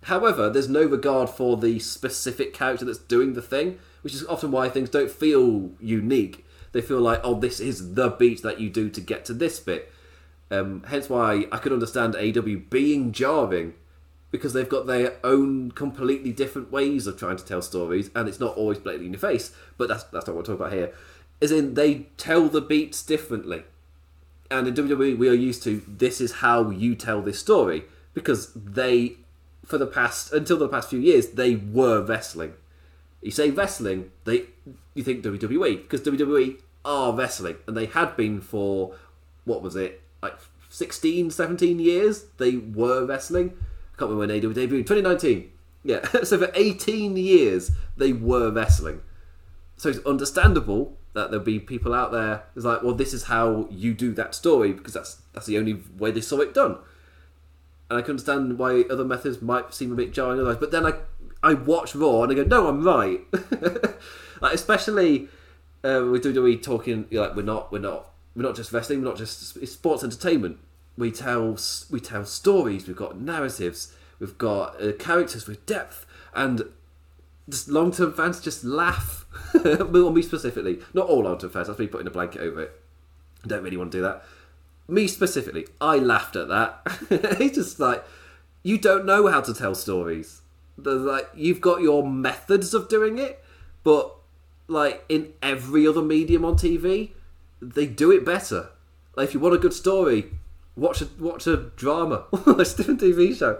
[0.05, 4.51] However, there's no regard for the specific character that's doing the thing, which is often
[4.51, 8.69] why things don't feel unique they feel like, oh, this is the beat that you
[8.69, 9.91] do to get to this bit.
[10.51, 13.75] Um, hence why I could understand AW being jarring
[14.35, 18.41] because they've got their own completely different ways of trying to tell stories, and it's
[18.41, 19.55] not always blatantly in your face.
[19.79, 20.93] But that's that's not what I'm talking about here.
[21.41, 23.63] Is in they tell the beats differently,
[24.51, 28.53] and in WWE we are used to this is how you tell this story because
[28.55, 29.19] they,
[29.65, 32.55] for the past until the past few years, they were wrestling.
[33.23, 34.47] You say wrestling, they
[34.95, 38.97] you think WWE because WWE are wrestling and they had been for
[39.45, 40.35] what was it like
[40.71, 43.57] 16, 17 years they were wrestling.
[43.97, 44.87] Can't remember when they debuted.
[44.87, 45.51] 2019.
[45.83, 49.03] Yeah, so for 18 years they were wrestling.
[49.77, 53.69] So it's understandable that there'll be people out there who's like, well, this is how
[53.71, 56.79] you do that story because that's that's the only way they saw it done.
[57.91, 60.59] And I can understand why other methods might seem a bit jarring otherwise.
[60.59, 60.95] But then I
[61.43, 63.21] I watch Raw and I go, no, I'm right.
[64.41, 65.29] like especially
[65.85, 69.19] uh, with WWE talking like we're not we're not we're not just wrestling, we're not
[69.19, 70.59] just it's sports entertainment.
[70.97, 71.59] We tell
[71.91, 72.87] we tell stories.
[72.87, 73.93] We've got narratives.
[74.21, 76.63] We've got uh, characters with depth, and
[77.49, 79.27] just long term fans just laugh.
[79.65, 81.67] well, me specifically, not all long term fans.
[81.67, 82.81] That's me putting a blanket over it.
[83.45, 84.25] I don't really want to do that.
[84.87, 86.81] Me specifically, I laughed at that.
[87.11, 88.05] it's just like
[88.63, 90.43] you don't know how to tell stories.
[90.77, 93.43] Like you've got your methods of doing it,
[93.83, 94.15] but
[94.69, 97.11] like in every other medium on TV,
[97.61, 98.71] they do it better.
[99.17, 100.31] Like if you want a good story,
[100.77, 103.55] watch a watch a drama, a different TV show.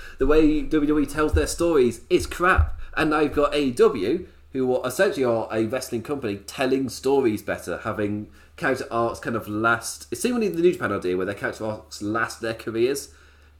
[0.18, 5.24] the way WWE tells their stories is crap, and now you've got AEW, who essentially
[5.24, 10.06] are a wrestling company telling stories better, having character arcs kind of last.
[10.10, 13.12] It's similarly the New Japan idea where their character arcs last their careers,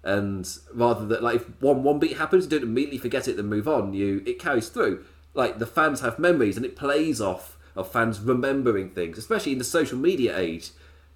[0.02, 3.46] and rather than like if one one beat happens, you don't immediately forget it, then
[3.46, 3.92] move on.
[3.92, 8.20] You it carries through like the fans have memories and it plays off of fans
[8.20, 10.70] remembering things, especially in the social media age.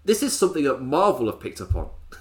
[0.05, 1.89] This is something that Marvel have picked up on.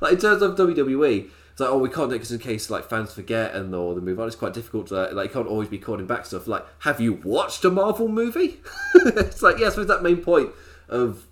[0.00, 2.70] like in terms of WWE, it's like oh we can't do it because in case
[2.70, 4.26] like fans forget and or the move on.
[4.26, 6.46] It's quite difficult to like you can't always be calling back stuff.
[6.46, 8.60] Like have you watched a Marvel movie?
[8.94, 10.50] it's like yes, with that main point
[10.88, 11.26] of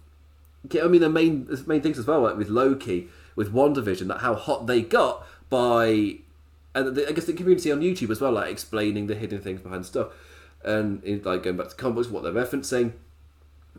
[0.82, 4.20] I mean the main the main things as well like with Loki with WandaVision that
[4.20, 6.18] how hot they got by
[6.76, 9.62] and the, I guess the community on YouTube as well, like explaining the hidden things
[9.62, 10.08] behind stuff,
[10.62, 12.92] and like going back to comics, what they're referencing.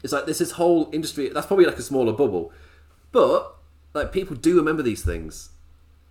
[0.04, 1.30] It's like this is whole industry.
[1.30, 2.52] That's probably like a smaller bubble,
[3.12, 3.56] but
[3.94, 5.50] like people do remember these things,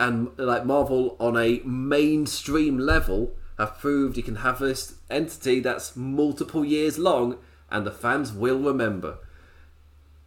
[0.00, 5.96] and like Marvel on a mainstream level have proved you can have this entity that's
[5.96, 7.38] multiple years long,
[7.70, 9.18] and the fans will remember.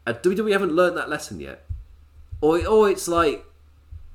[0.06, 1.66] And WWE haven't learned that lesson yet,
[2.42, 3.46] or or it's like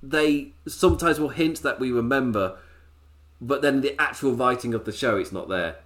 [0.03, 2.57] they sometimes will hint that we remember,
[3.41, 5.77] but then the actual writing of the show, it's not there.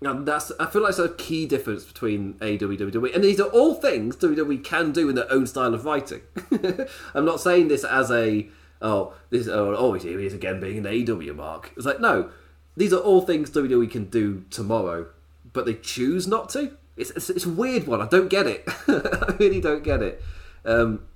[0.00, 3.74] And that's I feel like that's a key difference between AEW and these are all
[3.74, 6.20] things WWE can do in their own style of writing.
[7.14, 8.48] I'm not saying this as a
[8.80, 11.72] oh this oh, oh here he is again being an AEW mark.
[11.76, 12.30] It's like no,
[12.76, 15.08] these are all things WWE can do tomorrow,
[15.52, 16.76] but they choose not to.
[16.96, 18.00] It's it's, it's a weird one.
[18.00, 18.64] I don't get it.
[18.88, 20.22] I really don't get it.
[20.64, 21.06] Um,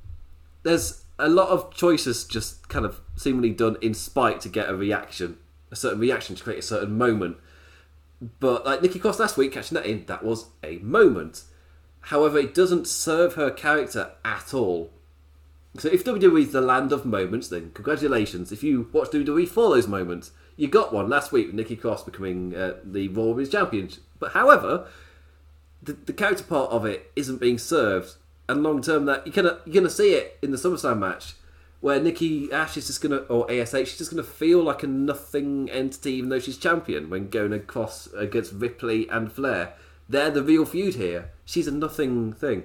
[0.64, 4.74] there's a lot of choices just kind of seemingly done in spite to get a
[4.74, 5.38] reaction,
[5.70, 7.36] a certain reaction to create a certain moment.
[8.40, 11.44] But like Nikki Cross last week, catching that in, that was a moment.
[12.02, 14.90] However, it doesn't serve her character at all.
[15.78, 18.52] So if WWE is the land of moments, then congratulations.
[18.52, 22.04] If you watch WWE for those moments, you got one last week with Nikki Cross
[22.04, 23.88] becoming uh, the Raw Women's Champion.
[24.18, 24.86] But however,
[25.82, 28.14] the, the character part of it isn't being served,
[28.48, 31.34] and long term that you're gonna you're gonna see it in the SummerSlam match
[31.82, 35.68] where Nikki Ash is just gonna or ASH she's just gonna feel like a nothing
[35.68, 39.74] entity even though she's champion when going across against Ripley and Flair.
[40.08, 41.32] They're the real feud here.
[41.44, 42.64] She's a nothing thing.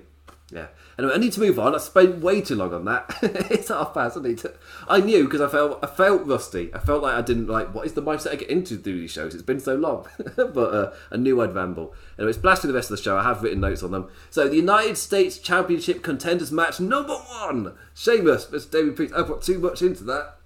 [0.50, 0.68] Yeah.
[0.98, 1.76] Anyway, I need to move on.
[1.76, 3.18] I spent way too long on that.
[3.52, 4.18] it's half past.
[4.18, 4.54] I need to.
[4.88, 6.74] I knew because I felt I felt rusty.
[6.74, 7.76] I felt like I didn't like.
[7.76, 9.34] What is the mindset I get into these shows?
[9.34, 10.08] It's been so long,
[10.38, 11.94] but uh, I knew I'd ramble.
[12.18, 13.18] Anyway, it's blasting the rest of the show.
[13.18, 14.10] I have written notes on them.
[14.30, 19.14] So the United States Championship contenders match number one: Sheamus versus David Priest.
[19.16, 20.38] I put too much into that.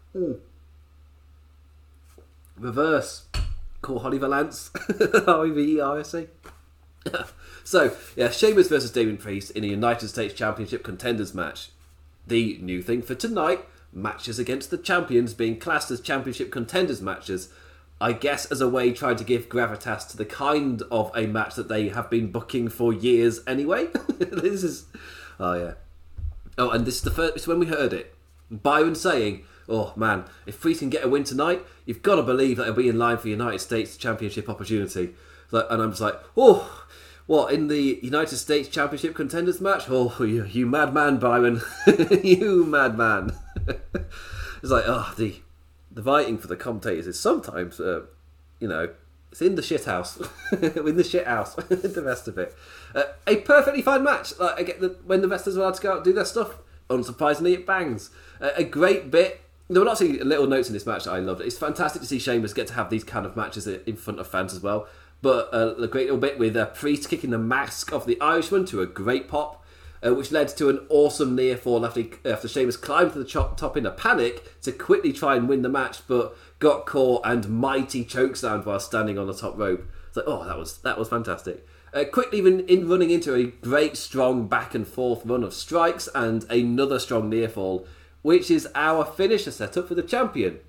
[2.58, 3.26] Reverse.
[3.84, 4.72] Call Holly Valance.
[5.28, 6.28] R E V E R S E.
[7.64, 11.70] So, yeah, Sheamus versus Damien Priest in a United States Championship contenders match.
[12.26, 17.50] The new thing for tonight matches against the champions being classed as championship contenders matches.
[18.00, 21.54] I guess as a way trying to give gravitas to the kind of a match
[21.54, 23.88] that they have been booking for years anyway.
[24.18, 24.86] this is.
[25.40, 25.74] Oh, yeah.
[26.58, 27.36] Oh, and this is the first.
[27.36, 28.16] It's when we heard it.
[28.50, 32.58] Byron saying, Oh man, if Priest can get a win tonight, you've got to believe
[32.58, 35.14] that he'll be in line for the United States Championship opportunity.
[35.52, 36.81] And I'm just like, oh,
[37.32, 39.86] what in the United States Championship contenders match?
[39.88, 41.62] Oh, you, you madman, Byron!
[42.24, 43.32] you madman!
[43.66, 45.40] it's like, oh, the
[45.90, 48.02] the fighting for the commentators is sometimes, uh,
[48.60, 48.90] you know,
[49.32, 50.18] it's in the shit house,
[50.52, 52.54] in the shit house, the rest of it.
[52.94, 54.38] Uh, a perfectly fine match.
[54.38, 56.26] Like I get the when the wrestlers are allowed to go out and do their
[56.26, 56.58] stuff.
[56.90, 58.10] Unsurprisingly, it bangs.
[58.42, 59.40] Uh, a great bit.
[59.70, 61.40] There were lots of little notes in this match that I loved.
[61.40, 64.28] It's fantastic to see Sheamus get to have these kind of matches in front of
[64.28, 64.90] fans as well.
[65.22, 68.66] But uh, a great little bit with a Priest kicking the mask off the Irishman
[68.68, 69.64] to a great pop,
[70.04, 73.58] uh, which led to an awesome near fall after, after Sheamus climbed to the top
[73.58, 77.50] top in a panic to quickly try and win the match, but got caught and
[77.50, 79.86] mighty chokeslammed while standing on the top rope.
[80.08, 81.68] It's like, oh, that was that was fantastic.
[81.94, 86.08] Uh, quickly in, in running into a great strong back and forth run of strikes
[86.16, 87.86] and another strong near fall,
[88.22, 90.60] which is our finisher setup for the champion.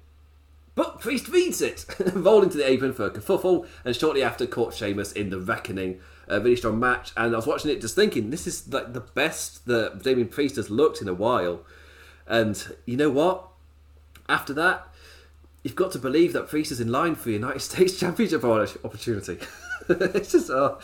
[0.75, 4.75] But Priest reads it, rolled into the apron for a kerfuffle, and shortly after caught
[4.75, 6.01] Sheamus in the Reckoning.
[6.29, 9.01] A really strong match, and I was watching it just thinking, this is like the
[9.01, 11.61] best that Damien Priest has looked in a while.
[12.27, 13.49] And you know what?
[14.29, 14.87] After that,
[15.63, 19.39] you've got to believe that Priest is in line for the United States Championship opportunity.
[19.89, 20.79] it's just, oh,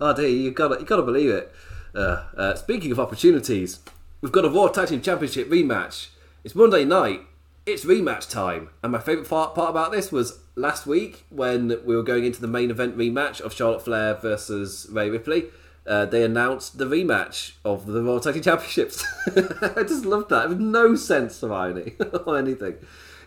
[0.00, 1.52] oh dear, you got you got to believe it.
[1.94, 3.80] Uh, uh, speaking of opportunities,
[4.20, 6.08] we've got a Raw Tag Team Championship rematch.
[6.44, 7.22] It's Monday night,
[7.68, 8.70] it's rematch time.
[8.82, 12.40] And my favourite part, part about this was last week when we were going into
[12.40, 15.44] the main event rematch of Charlotte Flair versus Rhea Ripley.
[15.86, 19.04] Uh, they announced the rematch of the Raw Tag Team Championships.
[19.26, 20.46] I just loved that.
[20.46, 21.94] It was no sense of irony
[22.26, 22.76] or anything.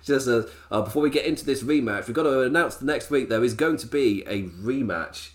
[0.03, 3.09] Just uh, uh, before we get into this rematch, we've got to announce the next
[3.09, 5.29] week there is going to be a rematch.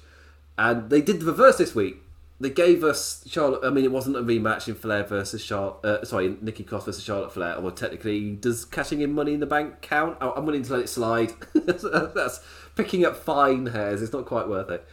[0.58, 2.02] And they did the reverse this week
[2.38, 3.64] they gave us Charlotte.
[3.64, 5.84] I mean, it wasn't a rematch in Flair versus Charlotte.
[5.84, 7.58] Uh, sorry, Nikki Cross versus Charlotte Flair.
[7.60, 10.18] Well, technically, does cashing in Money in the Bank count?
[10.20, 11.32] I'm willing to let it slide.
[11.54, 12.40] That's
[12.74, 14.02] picking up fine hairs.
[14.02, 14.86] It's not quite worth it.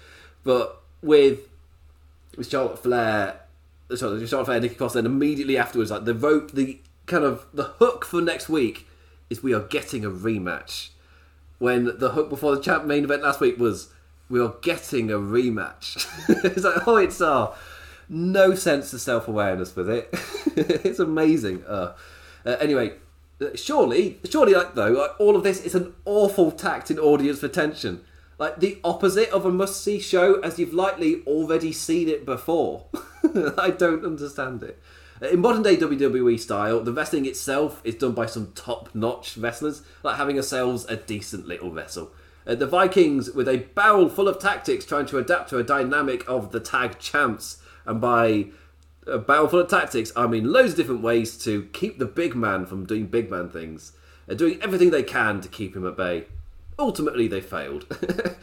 [0.43, 1.39] But with
[2.37, 3.41] with Charlotte Flair,
[3.93, 7.63] sorry, Charlotte Flair, Nikki Cross, then immediately afterwards, like the rope, the kind of the
[7.63, 8.87] hook for next week
[9.29, 10.89] is we are getting a rematch.
[11.59, 13.89] When the hook before the champ main event last week was
[14.33, 16.07] we are getting a rematch.
[16.43, 17.55] it's like, oh, it's uh,
[18.09, 20.09] no sense of self awareness with it.
[20.55, 21.63] it's amazing.
[21.65, 21.93] Uh,
[22.43, 22.93] uh, anyway,
[23.39, 27.43] uh, surely, surely, like though, like, all of this is an awful tact in audience
[27.43, 28.01] retention.
[28.39, 32.85] Like the opposite of a must see show, as you've likely already seen it before.
[33.59, 34.81] I don't understand it.
[35.21, 39.37] Uh, in modern day WWE style, the wrestling itself is done by some top notch
[39.37, 42.11] wrestlers, like having yourselves a decent little wrestle.
[42.45, 46.27] Uh, the Vikings, with a barrel full of tactics, trying to adapt to a dynamic
[46.27, 47.61] of the tag champs.
[47.85, 48.47] And by
[49.07, 52.35] a barrel full of tactics, I mean loads of different ways to keep the big
[52.35, 53.93] man from doing big man things.
[54.29, 56.25] Uh, doing everything they can to keep him at bay.
[56.79, 57.85] Ultimately, they failed.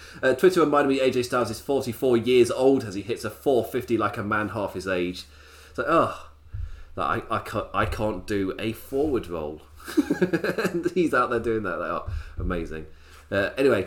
[0.22, 3.99] uh, Twitter reminded me AJ Styles is 44 years old as he hits a 450
[3.99, 5.24] like a man half his age.
[5.70, 6.31] It's like, oh,
[6.97, 9.62] I, I, can't, I can't do a forward roll.
[10.95, 11.77] he's out there doing that.
[11.79, 12.07] They are
[12.39, 12.87] amazing.
[13.31, 13.87] Uh, anyway,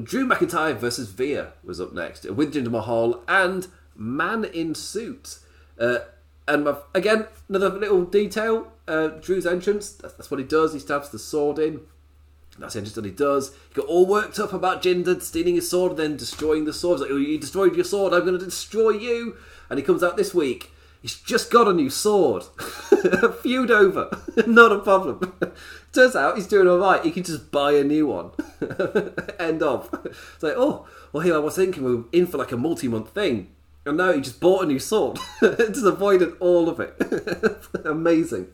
[0.00, 5.38] Drew McIntyre versus Veer was up next with Jinder Mahal and Man in Suit.
[5.78, 5.98] Uh,
[6.48, 10.72] and again, another little detail uh, Drew's entrance, that's, that's, what he does.
[10.72, 11.80] He stabs the sword in.
[12.58, 13.04] That's interesting.
[13.04, 13.54] He does.
[13.68, 16.98] He got all worked up about Jinder stealing his sword, and then destroying the sword.
[16.98, 18.12] He's like, oh, you destroyed your sword.
[18.12, 19.36] I'm going to destroy you.
[19.70, 20.70] And he comes out this week.
[21.00, 22.44] He's just got a new sword.
[23.42, 24.10] Feud over.
[24.46, 25.32] Not a problem.
[25.92, 27.04] Turns out he's doing all right.
[27.04, 28.30] He can just buy a new one.
[29.38, 29.90] End of.
[30.04, 33.10] It's like, oh, well, here I was thinking we were in for like a multi-month
[33.10, 33.50] thing.
[33.84, 35.18] And now he just bought a new sword.
[35.40, 36.94] Just avoided all of it.
[37.84, 38.46] Amazing.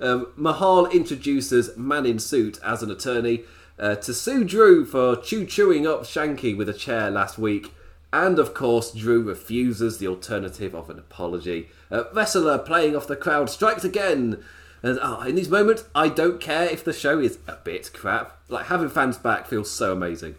[0.00, 3.42] Um, Mahal introduces Man in Suit as an attorney
[3.78, 7.72] uh, to sue Drew for chew chewing up Shanky with a chair last week.
[8.12, 11.68] And of course, Drew refuses the alternative of an apology.
[11.88, 14.42] Uh, wrestler playing off the crowd strikes again.
[14.82, 18.38] And oh, in these moments, I don't care if the show is a bit crap.
[18.48, 20.34] Like having fans back feels so amazing.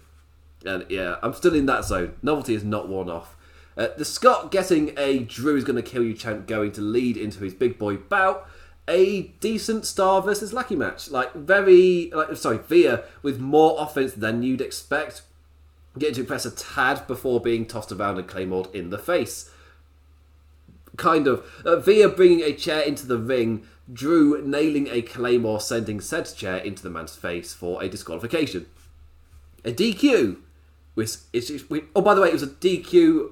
[0.66, 2.16] And yeah, I'm still in that zone.
[2.22, 3.36] Novelty is not worn off.
[3.78, 7.18] Uh, the Scot getting a Drew is going to kill you chant going to lead
[7.18, 8.48] into his big boy bout
[8.88, 11.10] a decent star versus Lucky match.
[11.10, 15.22] Like very, like sorry, Veer with more offense than you'd expect.
[15.98, 19.50] Getting to impress a tad before being tossed around and claymored in the face.
[20.98, 21.46] Kind of.
[21.64, 23.66] Uh, Veer bringing a chair into the ring.
[23.92, 28.66] Drew nailing a claymore, sending said chair into the man's face for a disqualification.
[29.66, 30.38] A DQ.
[30.94, 31.66] Which is,
[31.96, 33.32] oh, by the way, it was a DQ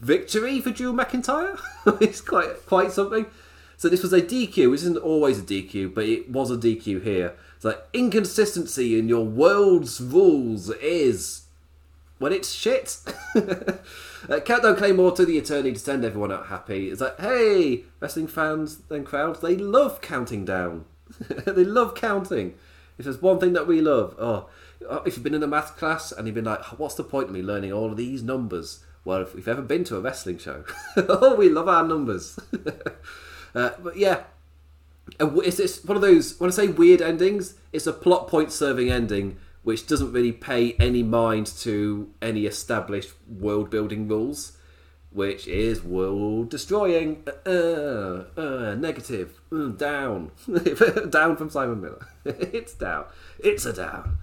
[0.00, 1.60] victory for Drew McIntyre.
[2.00, 3.26] it's quite quite something.
[3.76, 7.02] So this was a DQ, which isn't always a DQ, but it was a DQ
[7.02, 7.34] here.
[7.62, 11.43] Like inconsistency in your world's rules is
[12.18, 12.98] when it's shit.
[13.34, 16.90] uh, Countdown Claymore to the attorney to send everyone out happy.
[16.90, 20.84] It's like, hey, wrestling fans and crowds, they love counting down.
[21.46, 22.54] they love counting.
[22.98, 24.48] If there's one thing that we love, oh,
[24.88, 27.28] oh, if you've been in a math class and you've been like, what's the point
[27.28, 28.84] of me learning all of these numbers?
[29.04, 30.64] Well, if you've ever been to a wrestling show,
[30.96, 32.38] oh, we love our numbers.
[33.54, 34.22] Uh, but yeah,
[35.20, 36.38] it's, it's one of those.
[36.40, 40.74] When I say weird endings, it's a plot point serving ending which doesn't really pay
[40.74, 44.56] any mind to any established world building rules,
[45.10, 47.26] which is world destroying.
[47.46, 49.40] Uh, uh, negative.
[49.50, 50.30] Mm, down.
[51.10, 52.06] down from Simon Miller.
[52.24, 53.06] it's down.
[53.38, 54.18] It's a down.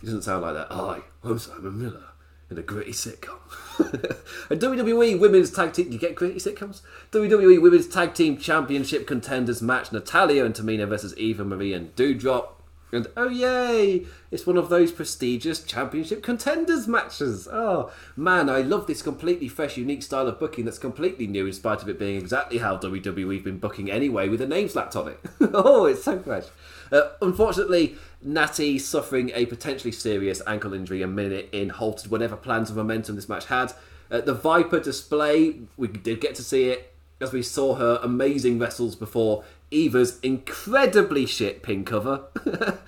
[0.00, 0.72] He doesn't sound like that.
[0.72, 2.04] Hi, I'm Simon Miller
[2.50, 3.38] in a gritty sitcom.
[4.50, 6.80] and WWE Women's Tag Team, you get gritty sitcoms?
[7.10, 12.48] WWE Women's Tag Team Championship contenders match Natalya and Tamina versus Eva Marie and Doudrop.
[12.92, 14.06] And oh yay!
[14.30, 17.48] It's one of those prestigious championship contenders matches.
[17.50, 21.52] Oh man, I love this completely fresh, unique style of booking that's completely new in
[21.52, 25.08] spite of it being exactly how WWE've been booking anyway, with a name slapped on
[25.08, 25.20] it.
[25.52, 26.44] oh, it's so fresh.
[26.92, 32.70] Uh, unfortunately, Natty suffering a potentially serious ankle injury a minute in halted whatever plans
[32.70, 33.72] of momentum this match had.
[34.10, 38.58] Uh, the Viper display, we did get to see it as we saw her amazing
[38.58, 42.24] wrestles before Eva's incredibly shit pin cover.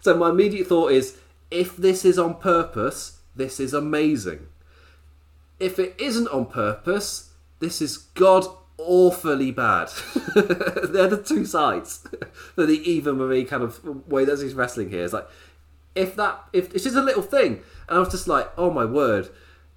[0.00, 1.18] so my immediate thought is
[1.50, 4.48] if this is on purpose, this is amazing.
[5.58, 7.30] If it isn't on purpose,
[7.60, 9.90] this is god awfully bad.
[10.34, 12.06] They're the two sides
[12.56, 15.04] the Eva Marie kind of way that he's wrestling here.
[15.04, 15.28] It's like
[15.94, 18.84] if that if it's just a little thing, and I was just like, oh my
[18.84, 19.28] word,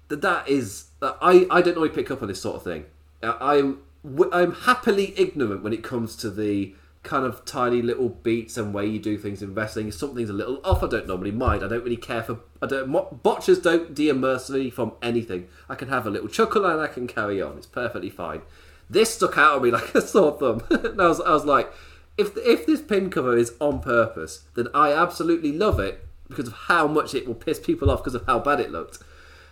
[0.08, 2.86] that that is I I don't really pick up on this sort of thing.
[3.22, 8.72] I'm I'm happily ignorant when it comes to the kind of tiny little beats and
[8.72, 9.88] way you do things in wrestling.
[9.88, 11.64] If something's a little off, I don't normally mind.
[11.64, 12.40] I don't really care for.
[12.60, 12.90] I don't.
[13.22, 15.48] Botchers don't de-immerse me from anything.
[15.68, 17.56] I can have a little chuckle and I can carry on.
[17.56, 18.42] It's perfectly fine.
[18.88, 20.62] This stuck out on me like a sore thumb.
[20.70, 21.72] and I was, I was like,
[22.16, 26.54] if if this pin cover is on purpose, then I absolutely love it because of
[26.54, 28.98] how much it will piss people off because of how bad it looked,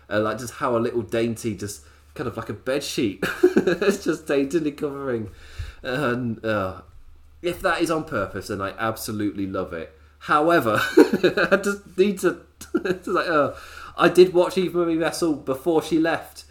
[0.09, 1.83] uh, like just how a little dainty, just
[2.15, 5.31] kind of like a bed sheet, it's just daintily covering.
[5.83, 6.83] And uh,
[7.43, 9.97] if that is on purpose, then I absolutely love it.
[10.21, 12.41] However, I just need to,
[12.73, 13.53] to like, uh,
[13.97, 16.45] I did watch Eva Marie wrestle before she left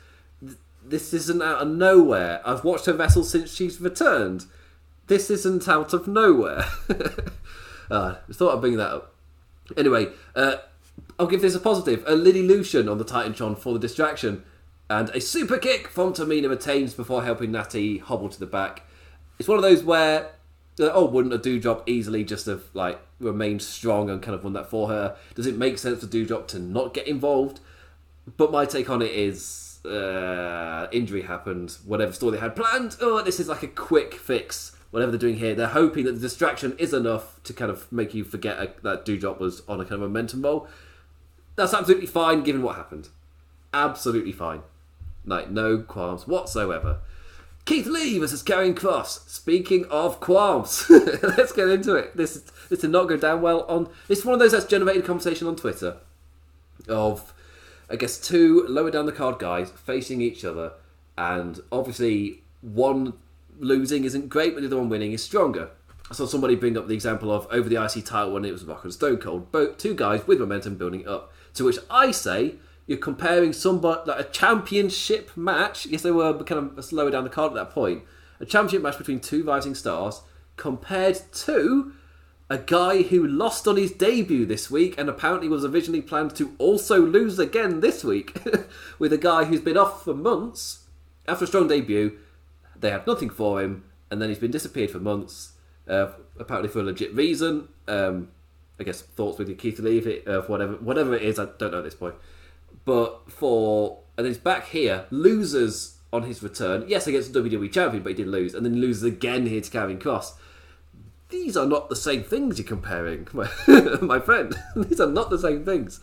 [0.89, 2.41] this isn't out of nowhere.
[2.45, 4.45] I've watched her vessel since she's returned.
[5.07, 6.65] This isn't out of nowhere.
[7.91, 9.13] uh, I thought I'd bring that up.
[9.77, 10.57] Anyway, uh,
[11.17, 12.03] I'll give this a positive.
[12.07, 14.43] A Lily Lucian on the Titantron for the distraction.
[14.89, 18.83] And a super kick from Tamina retains before helping Natty hobble to the back.
[19.37, 20.31] It's one of those where,
[20.79, 24.53] uh, oh, wouldn't a Doudrop easily just have like remained strong and kind of won
[24.53, 25.15] that for her?
[25.35, 27.59] Does it make sense for Doudrop to not get involved?
[28.35, 32.97] But my take on it is uh, injury happened, whatever story they had planned.
[32.99, 34.75] Oh, this is like a quick fix.
[34.91, 38.15] Whatever they're doing here, they're hoping that the distraction is enough to kind of make
[38.15, 40.67] you forget a, that Doudrop was on a kind of momentum roll.
[41.55, 43.09] That's absolutely fine given what happened.
[43.71, 44.63] Absolutely fine.
[45.25, 46.99] Like, no qualms whatsoever.
[47.65, 49.27] Keith Lee versus Karrion Kross.
[49.29, 52.17] Speaking of qualms, let's get into it.
[52.17, 53.89] This this did not go down well on.
[54.07, 55.97] It's one of those that's generated conversation on Twitter
[56.87, 57.33] of,
[57.89, 60.73] I guess, two lower down the card guys facing each other,
[61.15, 63.13] and obviously one
[63.59, 65.69] losing isn't great, but the other one winning is stronger.
[66.09, 68.65] I saw somebody bring up the example of over the IC title when it was
[68.65, 71.31] Rock and Stone Cold, both two guys with momentum building up.
[71.53, 72.55] To which I say
[72.89, 75.85] you're comparing somebody like a championship match.
[75.85, 78.01] Yes, they were kind of slower down the card at that point.
[78.39, 80.23] A championship match between two rising stars
[80.55, 81.93] compared to
[82.49, 86.55] a guy who lost on his debut this week and apparently was originally planned to
[86.57, 88.35] also lose again this week
[88.97, 90.87] with a guy who's been off for months
[91.27, 92.17] after a strong debut.
[92.75, 95.51] They had nothing for him, and then he's been disappeared for months,
[95.87, 96.07] uh,
[96.39, 97.67] apparently for a legit reason.
[97.87, 98.29] Um,
[98.79, 101.77] I guess thoughts with Keith if it, uh, whatever, whatever it is, I don't know
[101.77, 102.15] at this point.
[102.85, 106.83] But for and he's back here, losers on his return.
[106.87, 109.71] Yes, against the WWE champion, but he did lose, and then loses again here to
[109.71, 110.33] Karrion Kross.
[111.29, 113.49] These are not the same things you're comparing, my,
[114.01, 114.55] my friend.
[114.75, 116.01] These are not the same things.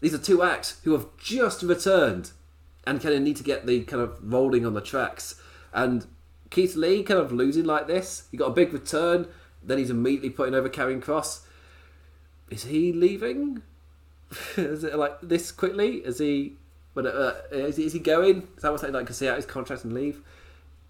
[0.00, 2.32] These are two acts who have just returned
[2.84, 5.40] and kind of need to get the kind of rolling on the tracks.
[5.72, 6.06] And
[6.50, 8.24] Keith Lee kind of losing like this.
[8.30, 9.28] He got a big return,
[9.62, 11.42] then he's immediately putting over Karrion Kross.
[12.50, 13.62] Is he leaving?
[14.56, 15.96] is it like this quickly?
[15.98, 16.56] Is he?
[16.94, 18.48] But uh, is, he, is he going?
[18.56, 19.06] Is that what's like?
[19.06, 20.20] Can see out his contract and leave?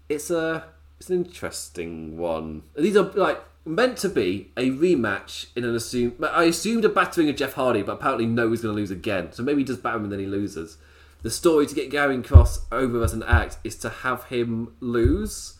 [0.09, 0.65] It's a
[0.99, 2.63] it's an interesting one.
[2.75, 6.15] These are like meant to be a rematch in an assume.
[6.21, 9.31] I assumed a battering of Jeff Hardy, but apparently no, he's going to lose again.
[9.31, 10.77] So maybe he does batter him and then he loses.
[11.21, 15.57] The story to get Karrion Kross over as an act is to have him lose.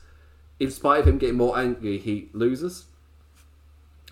[0.59, 2.85] In spite of him getting more angry, he loses.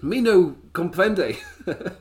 [0.02, 1.38] Me no comprende.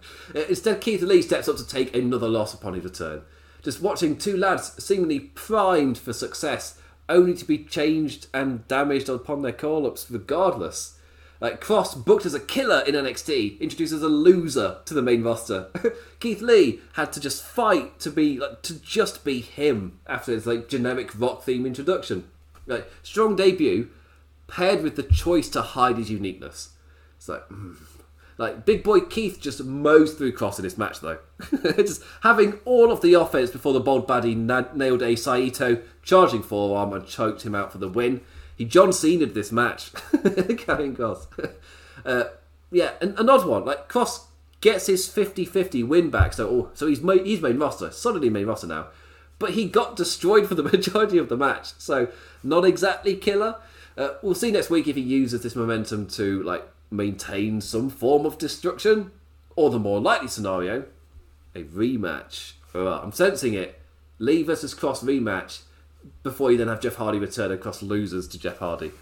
[0.48, 3.22] Instead, Keith Lee steps up to take another loss upon his return.
[3.62, 6.78] Just watching two lads seemingly primed for success,
[7.08, 10.98] only to be changed and damaged upon their call ups regardless.
[11.40, 15.68] Like Kross, booked as a killer in NXT, introduces a loser to the main roster.
[16.20, 20.46] Keith Lee had to just fight to be like to just be him after his
[20.46, 22.28] like generic rock theme introduction.
[22.66, 23.88] Like strong debut,
[24.48, 26.70] paired with the choice to hide his uniqueness.
[27.16, 27.76] It's like, mm.
[28.40, 31.18] Like big boy Keith just mows through Kross in this match though,
[31.76, 36.42] just having all of the offense before the bold baddie na- nailed a Saito charging
[36.42, 38.22] forearm and choked him out for the win.
[38.56, 41.26] He John Cena'd this match, Karrion Kross.
[42.02, 42.24] Uh,
[42.70, 43.66] yeah, an, an odd one.
[43.66, 44.24] Like Kross
[44.62, 48.46] gets his 50-50 win back, so oh, so he's made, he's main roster, solidly main
[48.46, 48.86] roster now.
[49.38, 52.08] But he got destroyed for the majority of the match, so
[52.42, 53.56] not exactly killer.
[53.98, 58.26] Uh, we'll see next week if he uses this momentum to like maintain some form
[58.26, 59.12] of destruction,
[59.56, 60.84] or the more likely scenario,
[61.54, 62.52] a rematch.
[62.74, 63.80] I'm sensing it.
[64.18, 65.62] Lee versus Kross rematch
[66.22, 68.92] before you then have Jeff Hardy return and Kross losers to Jeff Hardy.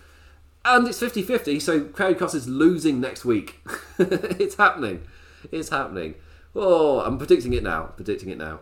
[0.65, 3.61] And it's 50 50, so Karrion Kross is losing next week.
[3.99, 5.03] it's happening.
[5.51, 6.15] It's happening.
[6.55, 7.85] Oh, I'm predicting it now.
[7.97, 8.61] Predicting it now.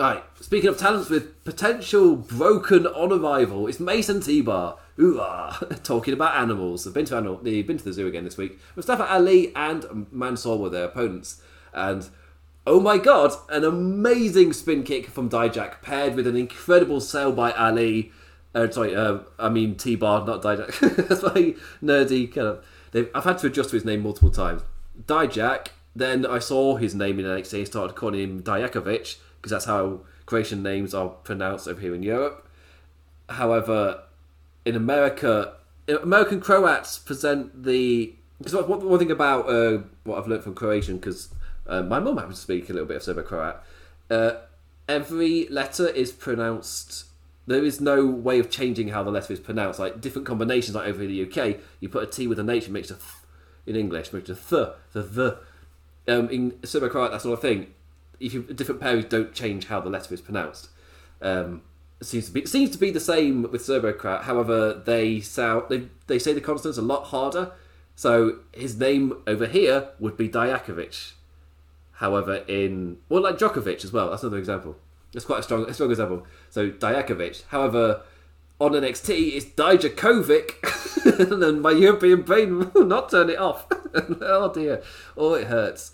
[0.00, 4.78] Alright, speaking of talents with potential broken on arrival, it's Mace and T-Bar.
[4.98, 6.84] Ooh, ah, talking about animals.
[6.84, 8.58] They've been to, animal, they've been to the zoo again this week.
[8.76, 11.42] Mustafa Ali and Mansoor were their opponents.
[11.72, 12.08] And
[12.66, 17.52] oh my god, an amazing spin kick from Dijak paired with an incredible sail by
[17.52, 18.12] Ali.
[18.54, 21.06] Uh, sorry, uh, I mean T Bar, not Dijak.
[21.08, 22.64] That's my nerdy kind of.
[22.92, 24.62] They've, I've had to adjust to his name multiple times.
[25.06, 25.68] Dijak.
[25.96, 30.00] Then I saw his name in NXT and started calling him Dijakovic because that's how
[30.26, 32.48] Croatian names are pronounced over here in Europe.
[33.28, 34.02] However,
[34.64, 35.54] in America,
[35.88, 40.96] American Croats present the because one, one thing about uh, what I've learned from Croatian
[40.96, 41.28] because
[41.66, 43.56] uh, my mum happens to speak a little bit of Serbo-Croat.
[44.10, 44.32] Uh,
[44.88, 47.06] every letter is pronounced.
[47.46, 49.78] There is no way of changing how the letter is pronounced.
[49.78, 52.64] Like different combinations, like over in the UK, you put a T with an H
[52.64, 53.04] and makes a th
[53.66, 55.38] in English, makes a th, the the.
[56.06, 57.72] Um, in Serbo-Croat, that's not a thing.
[58.20, 60.68] If you different pairs don't change how the letter is pronounced.
[61.22, 61.62] Um,
[62.02, 64.24] seems to be seems to be the same with Serbo-Croat.
[64.24, 67.52] However, they sound they they say the consonants a lot harder.
[67.96, 71.12] So his name over here would be Dijakovic.
[71.92, 74.10] However, in well, like Djokovic as well.
[74.10, 74.76] That's another example.
[75.14, 76.26] It's quite a strong, a strong example.
[76.50, 77.44] So Dijakovic.
[77.48, 78.02] However,
[78.60, 83.66] on NXT, it's Dijakovic, and then my European brain will not turn it off.
[84.20, 84.82] oh dear,
[85.16, 85.92] oh it hurts.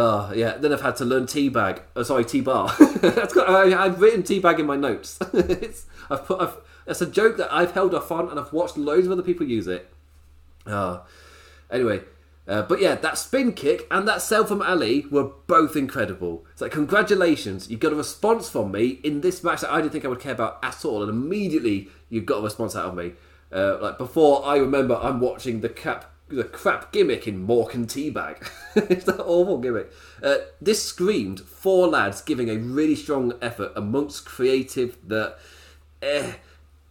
[0.00, 0.56] Oh yeah.
[0.56, 1.80] Then I've had to learn teabag.
[1.96, 2.22] Oh, sorry.
[2.22, 5.18] That's got, I, I've written teabag in my notes.
[5.32, 6.40] it's, I've put.
[6.40, 9.22] I've, it's a joke that I've held off on, and I've watched loads of other
[9.22, 9.92] people use it.
[10.66, 11.04] Oh.
[11.68, 12.02] Anyway,
[12.46, 16.46] uh, but yeah, that spin kick and that sell from Ali were both incredible.
[16.52, 19.92] It's like, congratulations, you got a response from me in this match that I didn't
[19.92, 22.94] think I would care about at all, and immediately you got a response out of
[22.94, 23.12] me.
[23.52, 27.86] Uh, like before, I remember I'm watching the cap the crap gimmick in Mork and
[27.86, 28.48] Teabag.
[28.74, 29.90] it's that awful gimmick.
[30.22, 35.38] Uh, this screamed four lads giving a really strong effort amongst creative that
[36.02, 36.34] eh,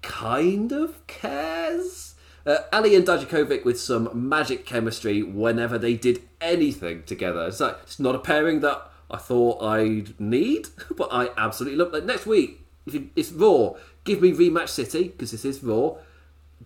[0.01, 2.15] kind of cares.
[2.45, 7.47] Uh, Ali and Dajakovic with some magic chemistry whenever they did anything together.
[7.47, 11.91] It's like it's not a pairing that I thought I'd need, but I absolutely love.
[11.93, 13.73] Like next week, if it's Raw,
[14.03, 15.97] give me rematch City because this is Raw.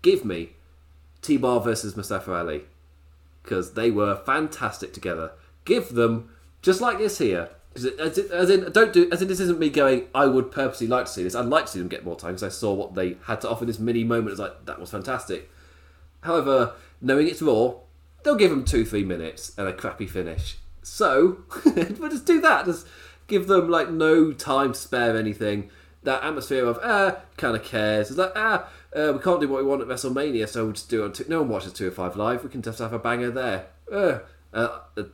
[0.01, 0.51] Give me
[1.21, 2.63] T Bar versus Mustafa Ali
[3.43, 5.31] because they were fantastic together.
[5.65, 6.29] Give them
[6.61, 7.49] just like this here.
[7.73, 9.09] As in, as in, don't do.
[9.11, 10.07] As in, this isn't me going.
[10.13, 11.35] I would purposely like to see this.
[11.35, 13.49] I'd like to see them get more time because I saw what they had to
[13.49, 13.65] offer.
[13.65, 15.49] This mini moment It's like that was fantastic.
[16.21, 17.75] However, knowing it's raw,
[18.23, 20.57] they'll give them two, three minutes and a crappy finish.
[20.83, 22.65] So, we'll just do that.
[22.65, 22.87] Just
[23.27, 25.69] give them like no time spare anything.
[26.03, 28.09] That atmosphere of ah, kind of cares.
[28.09, 30.89] It's like ah, uh, we can't do what we want at WrestleMania, so we'll just
[30.89, 31.13] do it on.
[31.13, 31.25] Two.
[31.27, 32.43] No one watches 205 live.
[32.43, 33.67] We can just have a banger there.
[33.91, 34.19] Uh,
[34.53, 35.05] uh, the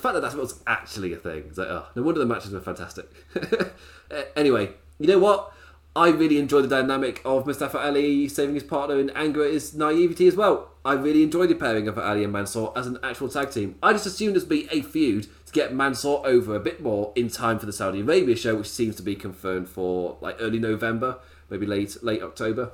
[0.00, 2.60] fact that that was actually a thing, it's like, oh, no wonder the matches were
[2.60, 3.08] fantastic.
[4.10, 5.52] Uh, anyway, you know what?
[5.94, 9.74] I really enjoy the dynamic of Mustafa Ali saving his partner in anger at his
[9.74, 10.70] naivety as well.
[10.82, 13.74] I really enjoy the pairing of Ali and Mansoor as an actual tag team.
[13.82, 17.28] I just assumed there'd be a feud to get Mansoor over a bit more in
[17.28, 21.18] time for the Saudi Arabia show, which seems to be confirmed for like early November,
[21.50, 22.70] maybe late late October.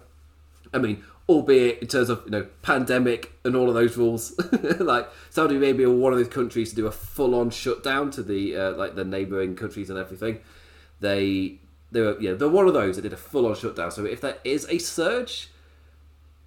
[0.72, 4.38] I mean, albeit in terms of you know pandemic and all of those rules,
[4.78, 8.56] like Saudi Arabia one of those countries to do a full on shutdown to the
[8.56, 10.38] uh, like the neighbouring countries and everything.
[11.00, 11.58] They
[11.90, 13.90] they were yeah they're one of those that did a full on shutdown.
[13.90, 15.50] So if there is a surge,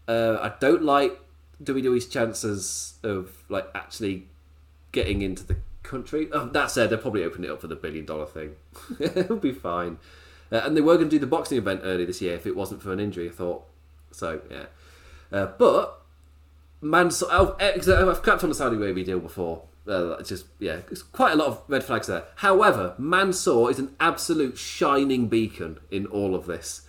[0.07, 1.19] uh, I don't like
[1.63, 4.27] WWE's chances of like actually
[4.91, 6.29] getting into the country.
[6.31, 8.55] Oh, that said, they'll probably open it up for the billion dollar thing.
[8.99, 9.97] It'll be fine.
[10.51, 12.55] Uh, and they were going to do the boxing event early this year if it
[12.55, 13.27] wasn't for an injury.
[13.27, 13.63] I thought
[14.17, 14.41] so.
[14.49, 14.65] Yeah,
[15.31, 16.01] uh, but
[16.81, 19.63] Mansoor, I've, I've clapped on the Saudi Arabia deal before.
[19.87, 22.25] Uh, just yeah, it's quite a lot of red flags there.
[22.37, 26.81] However, Mansoor is an absolute shining beacon in all of this.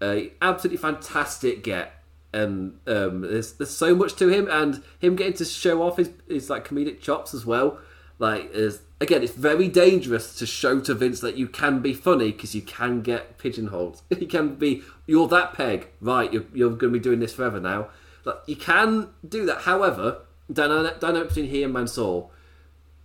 [0.00, 1.92] Uh, absolutely fantastic get,
[2.32, 6.10] and um, there's there's so much to him, and him getting to show off his
[6.28, 7.78] his like comedic chops as well.
[8.18, 12.32] Like, is again, it's very dangerous to show to Vince that you can be funny
[12.32, 14.00] because you can get pigeonholed.
[14.18, 16.32] you can be, you're that peg, right?
[16.32, 17.88] You're, you're going to be doing this forever now.
[18.24, 19.62] Like, you can do that.
[19.62, 22.30] However, dynamic, between he and Mansoor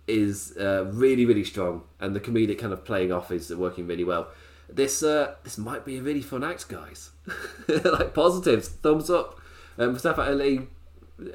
[0.08, 4.04] is uh, really, really strong, and the comedic kind of playing off is working really
[4.04, 4.28] well.
[4.68, 7.10] This uh, this might be a really fun act, guys.
[7.68, 9.40] like positives, thumbs up.
[9.78, 10.68] Um, Mustafa Ali,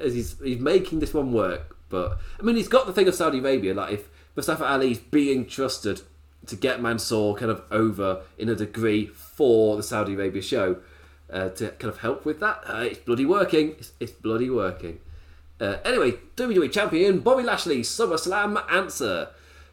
[0.00, 3.14] as he's he's making this one work, but I mean, he's got the thing of
[3.14, 3.74] Saudi Arabia.
[3.74, 6.02] Like if Mustafa Ali's being trusted
[6.46, 10.76] to get Mansoor kind of over in a degree for the Saudi Arabia show
[11.30, 13.72] uh, to kind of help with that, uh, it's bloody working.
[13.78, 15.00] It's, it's bloody working.
[15.60, 19.30] Uh, anyway, WWE Champion Bobby Lashley SummerSlam answer.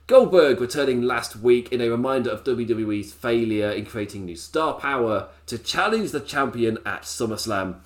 [0.07, 5.29] Goldberg returning last week in a reminder of WWE's failure in creating new star power
[5.47, 7.77] to challenge the champion at SummerSlam.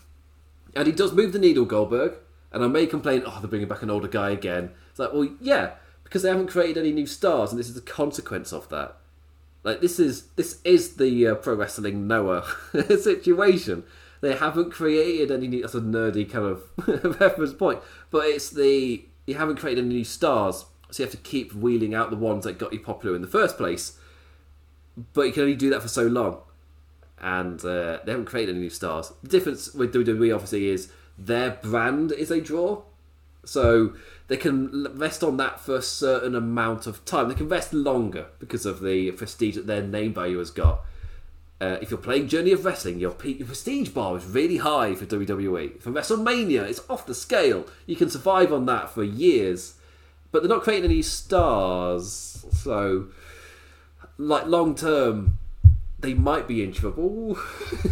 [0.75, 2.15] And he does move the needle, Goldberg.
[2.51, 4.71] And I may complain, oh, they're bringing back an older guy again.
[4.89, 5.73] It's like, well, yeah,
[6.03, 8.97] because they haven't created any new stars, and this is the consequence of that.
[9.63, 12.45] Like this is this is the uh, pro wrestling Noah
[12.87, 13.83] situation.
[14.21, 15.61] They haven't created any new.
[15.61, 16.63] That's a nerdy kind of
[17.19, 17.79] reference point,
[18.09, 21.93] but it's the you haven't created any new stars, so you have to keep wheeling
[21.93, 23.97] out the ones that got you popular in the first place.
[25.13, 26.39] But you can only do that for so long,
[27.19, 29.11] and uh, they haven't created any new stars.
[29.21, 32.83] The difference with WWE obviously is their brand is a draw,
[33.43, 33.93] so
[34.27, 37.29] they can rest on that for a certain amount of time.
[37.29, 40.85] They can rest longer because of the prestige that their name value has got.
[41.61, 45.05] Uh, if you're playing Journey of Wrestling, your, your prestige bar is really high for
[45.05, 45.81] WWE.
[45.81, 47.65] For WrestleMania, it's off the scale.
[47.85, 49.73] You can survive on that for years,
[50.31, 52.45] but they're not creating any stars.
[52.53, 53.07] So,
[54.17, 55.37] like long term,
[55.99, 57.37] they might be in trouble.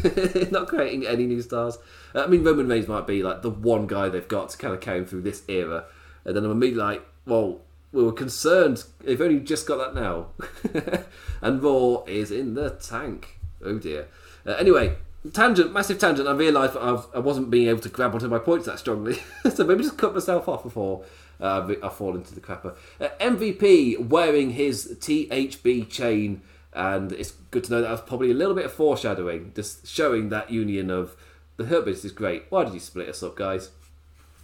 [0.52, 1.78] not creating any new stars.
[2.16, 4.74] Uh, I mean, Roman Reigns might be like the one guy they've got to kind
[4.74, 5.86] of carry through this era
[6.28, 7.62] and then I'm immediately like, well,
[7.94, 8.84] we were concerned.
[9.00, 10.28] They've only just got that now.
[11.42, 13.40] and Raw is in the tank.
[13.64, 14.08] Oh dear.
[14.46, 14.98] Uh, anyway,
[15.32, 16.28] tangent, massive tangent.
[16.28, 19.20] I realised I've, I wasn't being able to grab onto my points that strongly.
[19.56, 21.06] so maybe just cut myself off before
[21.40, 22.76] uh, I fall into the crapper.
[23.00, 26.42] Uh, MVP wearing his THB chain.
[26.78, 30.30] And it's good to know that was probably a little bit of foreshadowing, just showing
[30.30, 31.16] that union of
[31.58, 32.44] the Hurt Business is great.
[32.50, 33.72] Why did you split us up, guys?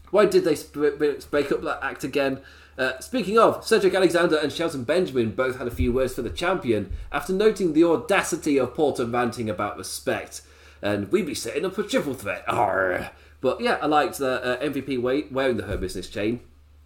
[0.10, 2.42] Why did they break up that act again?
[2.76, 6.32] Uh, speaking of, Cedric Alexander and Shelton Benjamin both had a few words for the
[6.32, 10.42] champion after noting the audacity of Porter ranting about respect.
[10.82, 12.44] And we'd be setting up a triple threat.
[12.48, 13.12] Arr.
[13.42, 15.00] But yeah, I liked the uh, MVP
[15.32, 16.40] wearing the Hurt Business chain.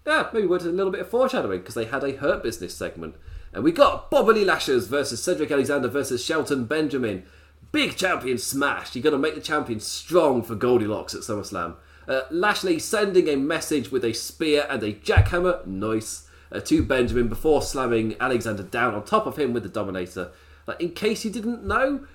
[0.06, 3.16] Yeah, maybe with a little bit of foreshadowing because they had a Hurt Business segment.
[3.58, 7.24] And we got Bobby Lashley versus Cedric Alexander versus Shelton Benjamin.
[7.72, 8.95] Big champion smash.
[8.95, 11.74] You're going to make the champion strong for Goldilocks at SummerSlam.
[12.08, 15.66] Uh, Lashley sending a message with a spear and a jackhammer.
[15.66, 16.30] Nice.
[16.51, 20.30] Uh, to Benjamin before slamming Alexander down on top of him with the Dominator.
[20.68, 22.05] Like, in case you didn't know,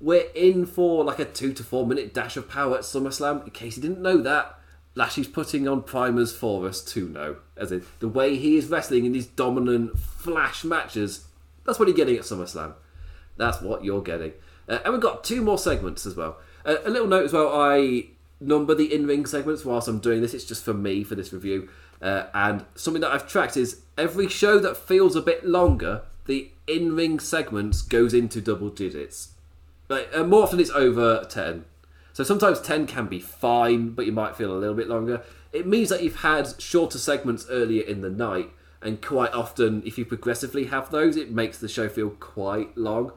[0.00, 3.42] we're in for like a two to four minute dash of power at SummerSlam.
[3.42, 4.60] In case you didn't know that,
[4.94, 7.36] Lashley's putting on primers for us to know.
[7.56, 11.26] As in, the way he is wrestling in these dominant flash matches,
[11.66, 12.74] that's what you're getting at SummerSlam.
[13.36, 14.32] That's what you're getting.
[14.68, 16.38] Uh, and we've got two more segments as well.
[16.64, 18.06] Uh, a little note as well, I
[18.40, 20.34] number the in ring segments whilst I'm doing this.
[20.34, 21.68] It's just for me for this review.
[22.00, 26.50] Uh, and something that I've tracked is every show that feels a bit longer, the
[26.66, 29.32] in ring segments goes into double digits.
[29.88, 31.64] Like, uh, more often it's over 10.
[32.14, 35.22] So sometimes 10 can be fine, but you might feel a little bit longer.
[35.52, 38.50] It means that you've had shorter segments earlier in the night,
[38.80, 43.10] and quite often, if you progressively have those, it makes the show feel quite long.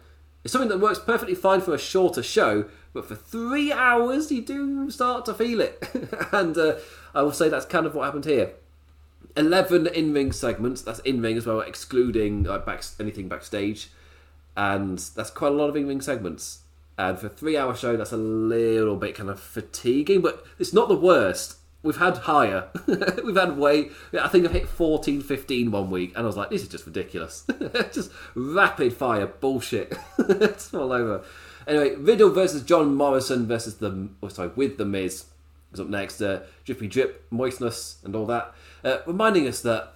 [0.43, 4.41] It's something that works perfectly fine for a shorter show, but for three hours, you
[4.41, 5.77] do start to feel it.
[6.31, 6.77] and uh,
[7.13, 8.53] I will say that's kind of what happened here.
[9.35, 13.91] 11 in ring segments, that's in ring as well, excluding like, back, anything backstage.
[14.55, 16.61] And that's quite a lot of in ring segments.
[16.97, 20.73] And for a three hour show, that's a little bit kind of fatiguing, but it's
[20.73, 21.57] not the worst.
[21.83, 22.69] We've had higher.
[23.23, 23.91] We've had way.
[24.19, 26.87] I think I've hit 14, 15 one week, and I was like, this is just
[26.87, 27.45] ridiculous.
[27.93, 29.95] just rapid fire bullshit.
[30.17, 31.23] it's all over.
[31.67, 34.09] Anyway, Riddle versus John Morrison versus the.
[34.23, 35.25] Oh, sorry, with The Miz
[35.71, 36.19] is up next.
[36.19, 38.53] Uh, drippy drip, moistness, and all that.
[38.83, 39.93] Uh, reminding us that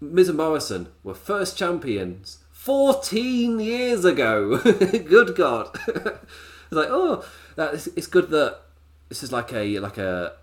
[0.00, 2.38] Miz and Morrison were first champions
[2.68, 4.58] 14 years ago.
[5.08, 5.70] good God.
[5.86, 5.96] it's
[6.70, 7.24] like, oh,
[7.56, 8.60] it's good that
[9.08, 10.34] this is like a like a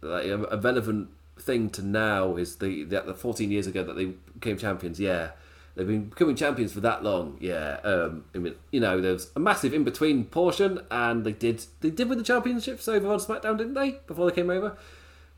[0.00, 4.06] like a, relevant thing to now is the, the, the 14 years ago that they
[4.06, 4.98] became champions.
[4.98, 5.32] Yeah,
[5.74, 7.36] they've been becoming champions for that long.
[7.42, 11.62] Yeah, um, I mean, you know, there's a massive in between portion, and they did
[11.82, 13.98] they did win the championships over on SmackDown, didn't they?
[14.06, 14.78] Before they came over.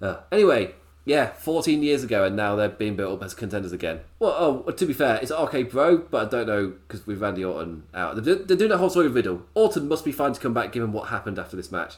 [0.00, 0.76] Uh, anyway,
[1.08, 4.00] yeah, 14 years ago, and now they're being built up as contenders again.
[4.18, 7.42] Well, oh, to be fair, it's RK Bro, but I don't know because with Randy
[7.42, 9.42] Orton out, they're, they're doing a whole story of Riddle.
[9.54, 11.94] Orton must be fine to come back, given what happened after this match.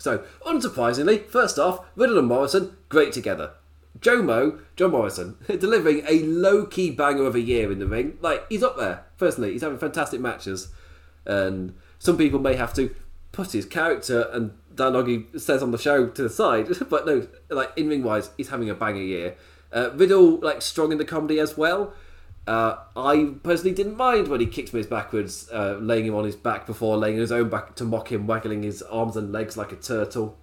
[0.00, 3.52] So, unsurprisingly, first off, Riddle and Morrison great together.
[4.00, 8.18] Jomo, John Morrison, delivering a low key banger of a year in the ring.
[8.20, 9.04] Like he's up there.
[9.16, 10.72] Personally, he's having fantastic matches,
[11.24, 12.92] and some people may have to
[13.32, 16.68] put his character and Dan Oggy says on the show to the side.
[16.88, 19.36] but no, like in ring wise, he's having a banger year.
[19.72, 21.92] Uh, Riddle like strong in the comedy as well.
[22.46, 26.34] Uh, I personally didn't mind when he kicked Miz backwards, uh, laying him on his
[26.34, 29.70] back before laying his own back to mock him, waggling his arms and legs like
[29.70, 30.38] a turtle.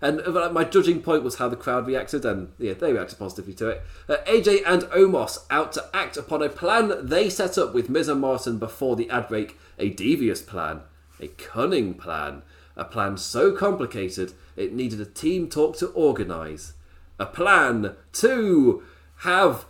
[0.00, 3.54] And uh, my judging point was how the crowd reacted, and yeah, they reacted positively
[3.54, 3.82] to it.
[4.08, 8.08] Uh, AJ and Omos out to act upon a plan they set up with Miz
[8.08, 9.56] and Morrison before the ad break.
[9.78, 10.80] A devious plan,
[11.20, 12.42] a cunning plan,
[12.76, 16.74] a plan so complicated it needed a team talk to organise.
[17.18, 18.82] A plan to
[19.18, 19.64] have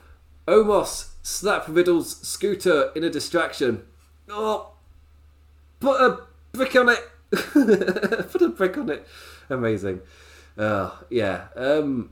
[0.49, 3.85] Omos slap Riddle's scooter in a distraction.
[4.29, 4.73] Oh,
[5.81, 6.21] put a
[6.53, 7.01] brick on it.
[7.31, 9.07] put a brick on it.
[9.51, 10.01] Amazing.
[10.57, 11.47] Uh, yeah.
[11.55, 12.11] Um,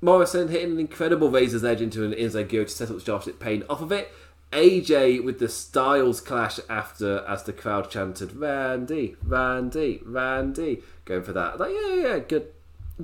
[0.00, 3.62] Morrison hitting an incredible razor's edge into an inside gear to set up Starship Pain
[3.68, 4.10] off of it.
[4.52, 11.32] AJ with the Styles clash after as the crowd chanted Randy, Randy, Randy, going for
[11.32, 11.58] that.
[11.58, 12.48] Like yeah, yeah, good,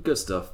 [0.03, 0.53] good stuff,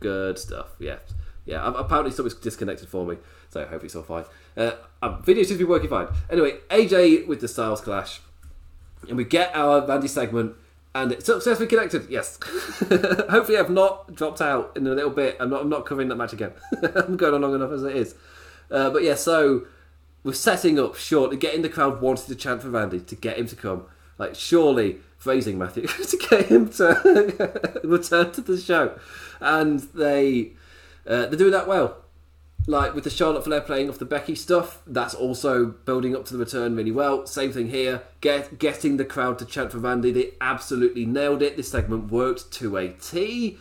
[0.00, 0.68] good stuff.
[0.78, 0.98] Yeah,
[1.46, 1.72] yeah.
[1.74, 3.16] Apparently something's disconnected for me,
[3.48, 4.24] so hopefully it's all fine.
[4.56, 4.72] Uh,
[5.02, 6.08] um, video to be working fine.
[6.30, 8.20] Anyway, AJ with the Styles clash,
[9.08, 10.54] and we get our Randy segment.
[10.94, 12.08] And it's successfully connected.
[12.08, 12.38] Yes.
[12.88, 15.36] Hopefully, I've not dropped out in a little bit.
[15.38, 15.60] I'm not.
[15.60, 16.52] I'm not covering that match again.
[16.94, 18.14] I'm going on long enough as it is.
[18.70, 19.66] Uh, but yeah, so
[20.26, 23.46] we're setting up short, getting the crowd wanted to chant for Randy to get him
[23.46, 23.84] to come.
[24.18, 28.98] Like surely phrasing Matthew to get him to return to the show,
[29.40, 30.52] and they
[31.06, 31.98] uh, they're doing that well.
[32.66, 36.32] Like with the Charlotte Flair playing off the Becky stuff, that's also building up to
[36.32, 37.24] the return really well.
[37.24, 40.10] Same thing here, get getting the crowd to chant for Randy.
[40.10, 41.56] They absolutely nailed it.
[41.56, 43.58] This segment worked to a T.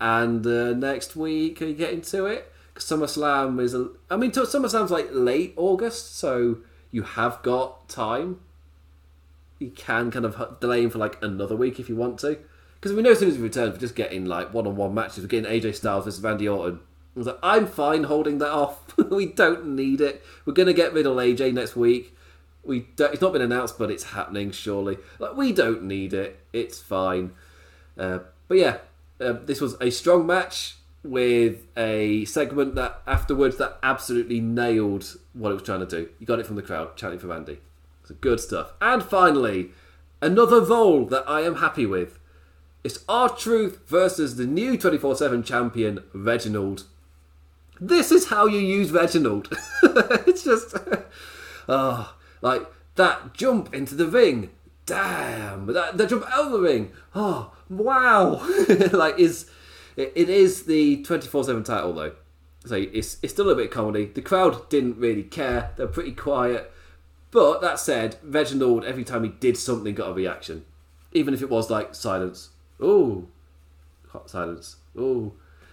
[0.00, 2.52] And uh, next week, are you getting to it?
[2.78, 6.58] SummerSlam is, a, I mean, SummerSlam's like late August, so
[6.90, 8.40] you have got time.
[9.58, 12.38] You can kind of delay him for like another week if you want to.
[12.74, 14.94] Because we know as soon as we return, we're just getting like one on one
[14.94, 15.20] matches.
[15.20, 16.80] We're getting AJ Styles versus Randy Orton.
[17.14, 18.96] I was like, I'm fine holding that off.
[19.10, 20.22] we don't need it.
[20.44, 22.14] We're going to get Riddle AJ next week.
[22.62, 24.98] We it's not been announced, but it's happening, surely.
[25.18, 26.38] Like, we don't need it.
[26.52, 27.32] It's fine.
[27.96, 28.18] Uh,
[28.48, 28.78] but yeah,
[29.18, 30.76] Uh, this was a strong match
[31.10, 36.08] with a segment that afterwards that absolutely nailed what it was trying to do.
[36.18, 37.58] You got it from the crowd chanting for Mandy.
[38.04, 38.72] So good stuff.
[38.80, 39.70] And finally,
[40.20, 42.18] another role that I am happy with.
[42.84, 46.84] It's R-Truth versus the new 24-7 champion, Reginald.
[47.80, 49.52] This is how you use Reginald.
[49.82, 50.76] it's just...
[51.68, 54.50] oh, like, that jump into the ring.
[54.86, 55.66] Damn.
[55.66, 56.92] That, that jump out of the ring.
[57.14, 58.46] Oh, wow.
[58.92, 59.50] like, is...
[59.96, 62.12] It, is the 24-7 title, though.
[62.66, 64.06] So it's, it's still a bit comedy.
[64.06, 65.72] The crowd didn't really care.
[65.76, 66.70] They're pretty quiet.
[67.30, 70.64] But that said, Reginald, every time he did something, got a reaction.
[71.12, 72.50] Even if it was like silence.
[72.82, 73.28] Ooh.
[74.08, 74.76] Hot silence.
[74.98, 75.32] Ooh.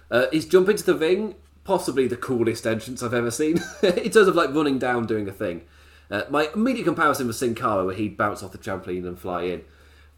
[0.09, 3.59] Uh, his jump into the ring, possibly the coolest entrance I've ever seen.
[3.83, 5.63] in terms of like running down, doing a thing.
[6.09, 9.43] Uh, my immediate comparison was Sin Cara, where he'd bounce off the trampoline and fly
[9.43, 9.63] in.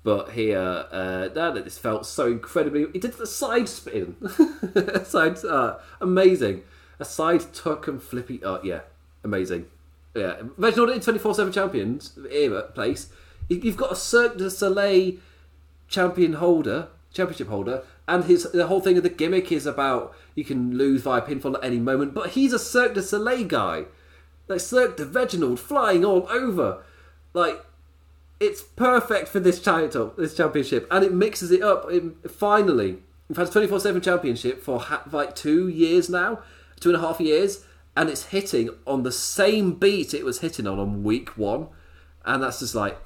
[0.06, 2.86] But here, uh, that this felt so incredibly.
[2.94, 4.16] He did the side spin,
[5.04, 6.62] side, uh, amazing.
[7.00, 8.40] A side tuck and flippy.
[8.44, 8.82] Oh yeah,
[9.24, 9.66] amazing.
[10.14, 13.10] Yeah, Reginald in twenty four seven champions era place.
[13.50, 15.14] You've got a Cirque du Soleil
[15.88, 20.46] champion holder, championship holder, and his the whole thing of the gimmick is about you
[20.46, 22.14] can lose via pinfall at any moment.
[22.14, 23.86] But he's a Cirque du Soleil guy,
[24.48, 26.84] like Cirque du Reginald flying all over,
[27.34, 27.66] like
[28.40, 31.86] it's perfect for this title, this championship, and it mixes it up.
[31.90, 36.40] It, finally, we've had a twenty four seven championship for ha- like two years now,
[36.80, 37.66] two and a half years,
[37.96, 41.68] and it's hitting on the same beat it was hitting on on week one,
[42.26, 42.98] and that's just like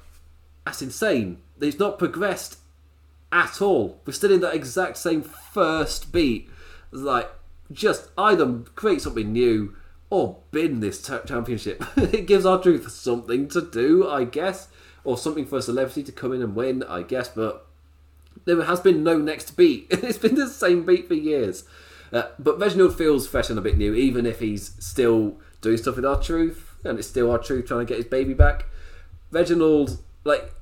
[0.64, 1.38] that's insane.
[1.60, 2.58] It's not progressed
[3.30, 4.00] at all.
[4.04, 6.50] We're still in that exact same first beat.
[6.92, 7.30] It's like
[7.70, 9.76] just either create something new
[10.08, 11.84] or bin this t- championship.
[11.96, 14.68] it gives R-Truth something to do, I guess
[15.04, 17.66] or something for a celebrity to come in and win, I guess, but
[18.44, 19.86] there has been no next beat.
[19.90, 21.64] it's been the same beat for years.
[22.12, 25.96] Uh, but Reginald feels fresh and a bit new, even if he's still doing stuff
[25.96, 28.66] with R-Truth, and it's still R-Truth trying to get his baby back.
[29.30, 30.52] Reginald, like,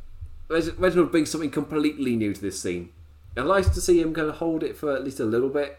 [0.49, 2.91] Reginald brings something completely new to this scene.
[3.36, 5.78] I'd like to see him kind of hold it for at least a little bit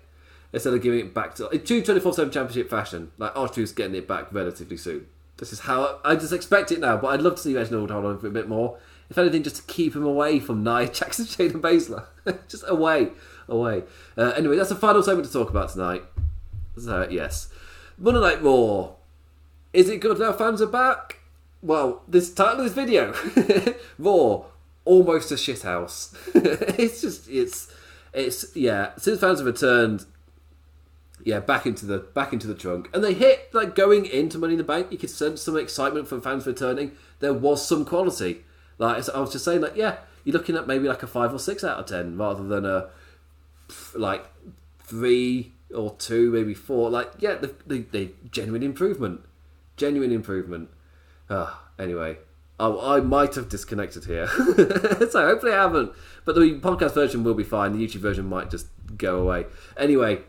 [0.54, 3.12] instead of giving it back to true 24 7 championship fashion.
[3.18, 5.08] Like, R-Truth's getting it back relatively soon.
[5.40, 6.98] This is how I just expect it now.
[6.98, 8.78] But I'd love to see Reginald hold on for a bit more.
[9.10, 12.06] If anything, just to keep him away from Nia Jackson, Shayna Baszler.
[12.48, 13.10] just away,
[13.48, 13.84] away.
[14.18, 16.04] Uh, anyway, that's the final segment to talk about tonight.
[16.78, 17.50] So yes,
[17.98, 18.92] Monday Night Raw.
[19.72, 20.34] Is it good now?
[20.34, 21.20] Fans are back.
[21.62, 23.14] Well, this title of this video,
[24.00, 24.46] Raw,
[24.86, 26.16] almost a shithouse.
[26.80, 27.72] it's just it's
[28.14, 28.92] it's yeah.
[28.98, 30.06] Since fans have returned,
[31.24, 34.54] yeah, back into the back into the trunk, and they hit like going into Money
[34.54, 34.88] in the Bank.
[34.92, 36.94] You could sense some excitement from fans returning.
[37.20, 38.46] There was some quality.
[38.78, 41.40] Like I was just saying, like yeah, you're looking at maybe like a five or
[41.40, 42.90] six out of ten rather than a
[43.94, 44.26] like
[44.84, 46.90] three or two, maybe four.
[46.90, 49.22] Like yeah, the, the, the genuine improvement,
[49.78, 50.70] genuine improvement.
[51.30, 52.18] Uh, anyway,
[52.60, 54.28] Oh, I might have disconnected here.
[54.38, 55.94] so hopefully I haven't.
[56.26, 57.72] But the podcast version will be fine.
[57.72, 58.68] The YouTube version might just
[58.98, 59.46] go away.
[59.78, 60.20] Anyway,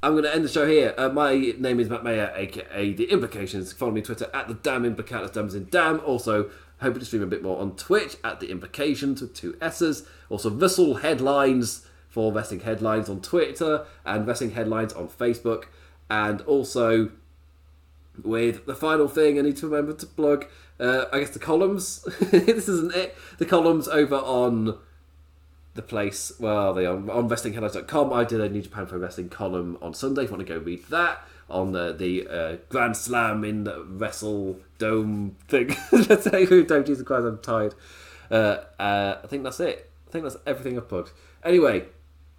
[0.00, 0.94] I'm going to end the show here.
[0.96, 3.72] Uh, my name is Matt Mayer, aka The Implications.
[3.72, 5.98] Follow me on Twitter at the Damn Implicat, that's Damn in Damn.
[6.00, 10.06] Also, hoping to stream a bit more on Twitch at The Implications with two S's.
[10.30, 15.64] Also, Vessel Headlines for Wrestling Headlines on Twitter and Wrestling Headlines on Facebook.
[16.08, 17.10] And also,
[18.22, 20.46] with the final thing I need to remember to plug,
[20.78, 22.02] uh, I guess the columns.
[22.20, 23.16] this isn't it.
[23.38, 24.78] The columns over on
[25.78, 26.32] the place.
[26.38, 28.12] Well, they on on WrestlingHeadlines.com.
[28.12, 30.24] I did a New Japan Pro Wrestling column on Sunday.
[30.24, 33.82] If you want to go read that on the the uh, Grand Slam in the
[33.84, 35.74] Wrestle Dome thing.
[35.92, 37.74] Let's say don't Jesus Christ, I'm tired.
[38.30, 39.90] Uh, uh, I think that's it.
[40.08, 41.12] I think that's everything I've put.
[41.44, 41.84] Anyway,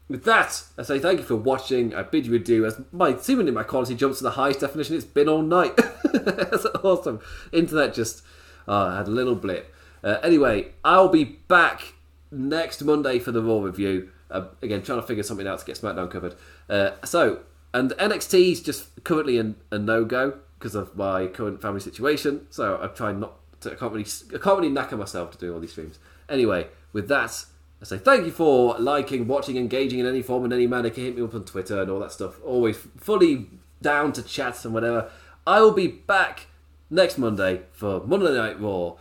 [0.10, 1.96] with that, I say thank you for watching.
[1.96, 5.06] I bid you adieu as my seemingly my quality jumps to the highest definition it's
[5.06, 5.76] been all night.
[6.14, 7.22] that's awesome.
[7.54, 8.22] Internet just
[8.68, 9.74] uh, had a little blip.
[10.04, 11.94] Uh, anyway, I'll be back
[12.32, 14.10] next Monday for the Raw review.
[14.30, 16.36] Uh, again, trying to figure something out to get SmackDown covered.
[16.70, 17.42] Uh, so,
[17.74, 22.46] and NXT is just currently a, a no go because of my current family situation.
[22.50, 23.72] So I'm trying not to.
[23.72, 24.08] I can't really.
[24.34, 26.00] I can't really knacker myself to do all these streams.
[26.28, 27.46] Anyway, with that,
[27.82, 30.90] I say thank you for liking, watching, engaging in any form in any manner.
[30.90, 32.40] Can hit me up on Twitter and all that stuff.
[32.44, 33.48] Always fully
[33.82, 35.10] down to chats and whatever.
[35.48, 36.48] I will be back
[36.90, 38.96] next Monday for Monday Night Raw.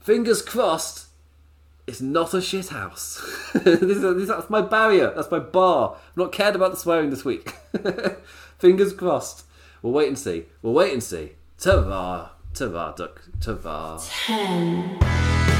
[0.00, 1.06] Fingers crossed
[1.86, 3.50] it's not a shit house.
[3.54, 5.12] this is, this, that's my barrier.
[5.14, 5.96] That's my bar.
[5.96, 7.50] I'm not cared about the swearing this week.
[8.58, 9.44] Fingers crossed.
[9.82, 10.46] We'll wait and see.
[10.62, 11.32] We'll wait and see.
[11.58, 12.30] Ta-va,
[12.96, 13.22] duck.
[13.40, 14.00] Ta-va.
[14.26, 15.53] Ten.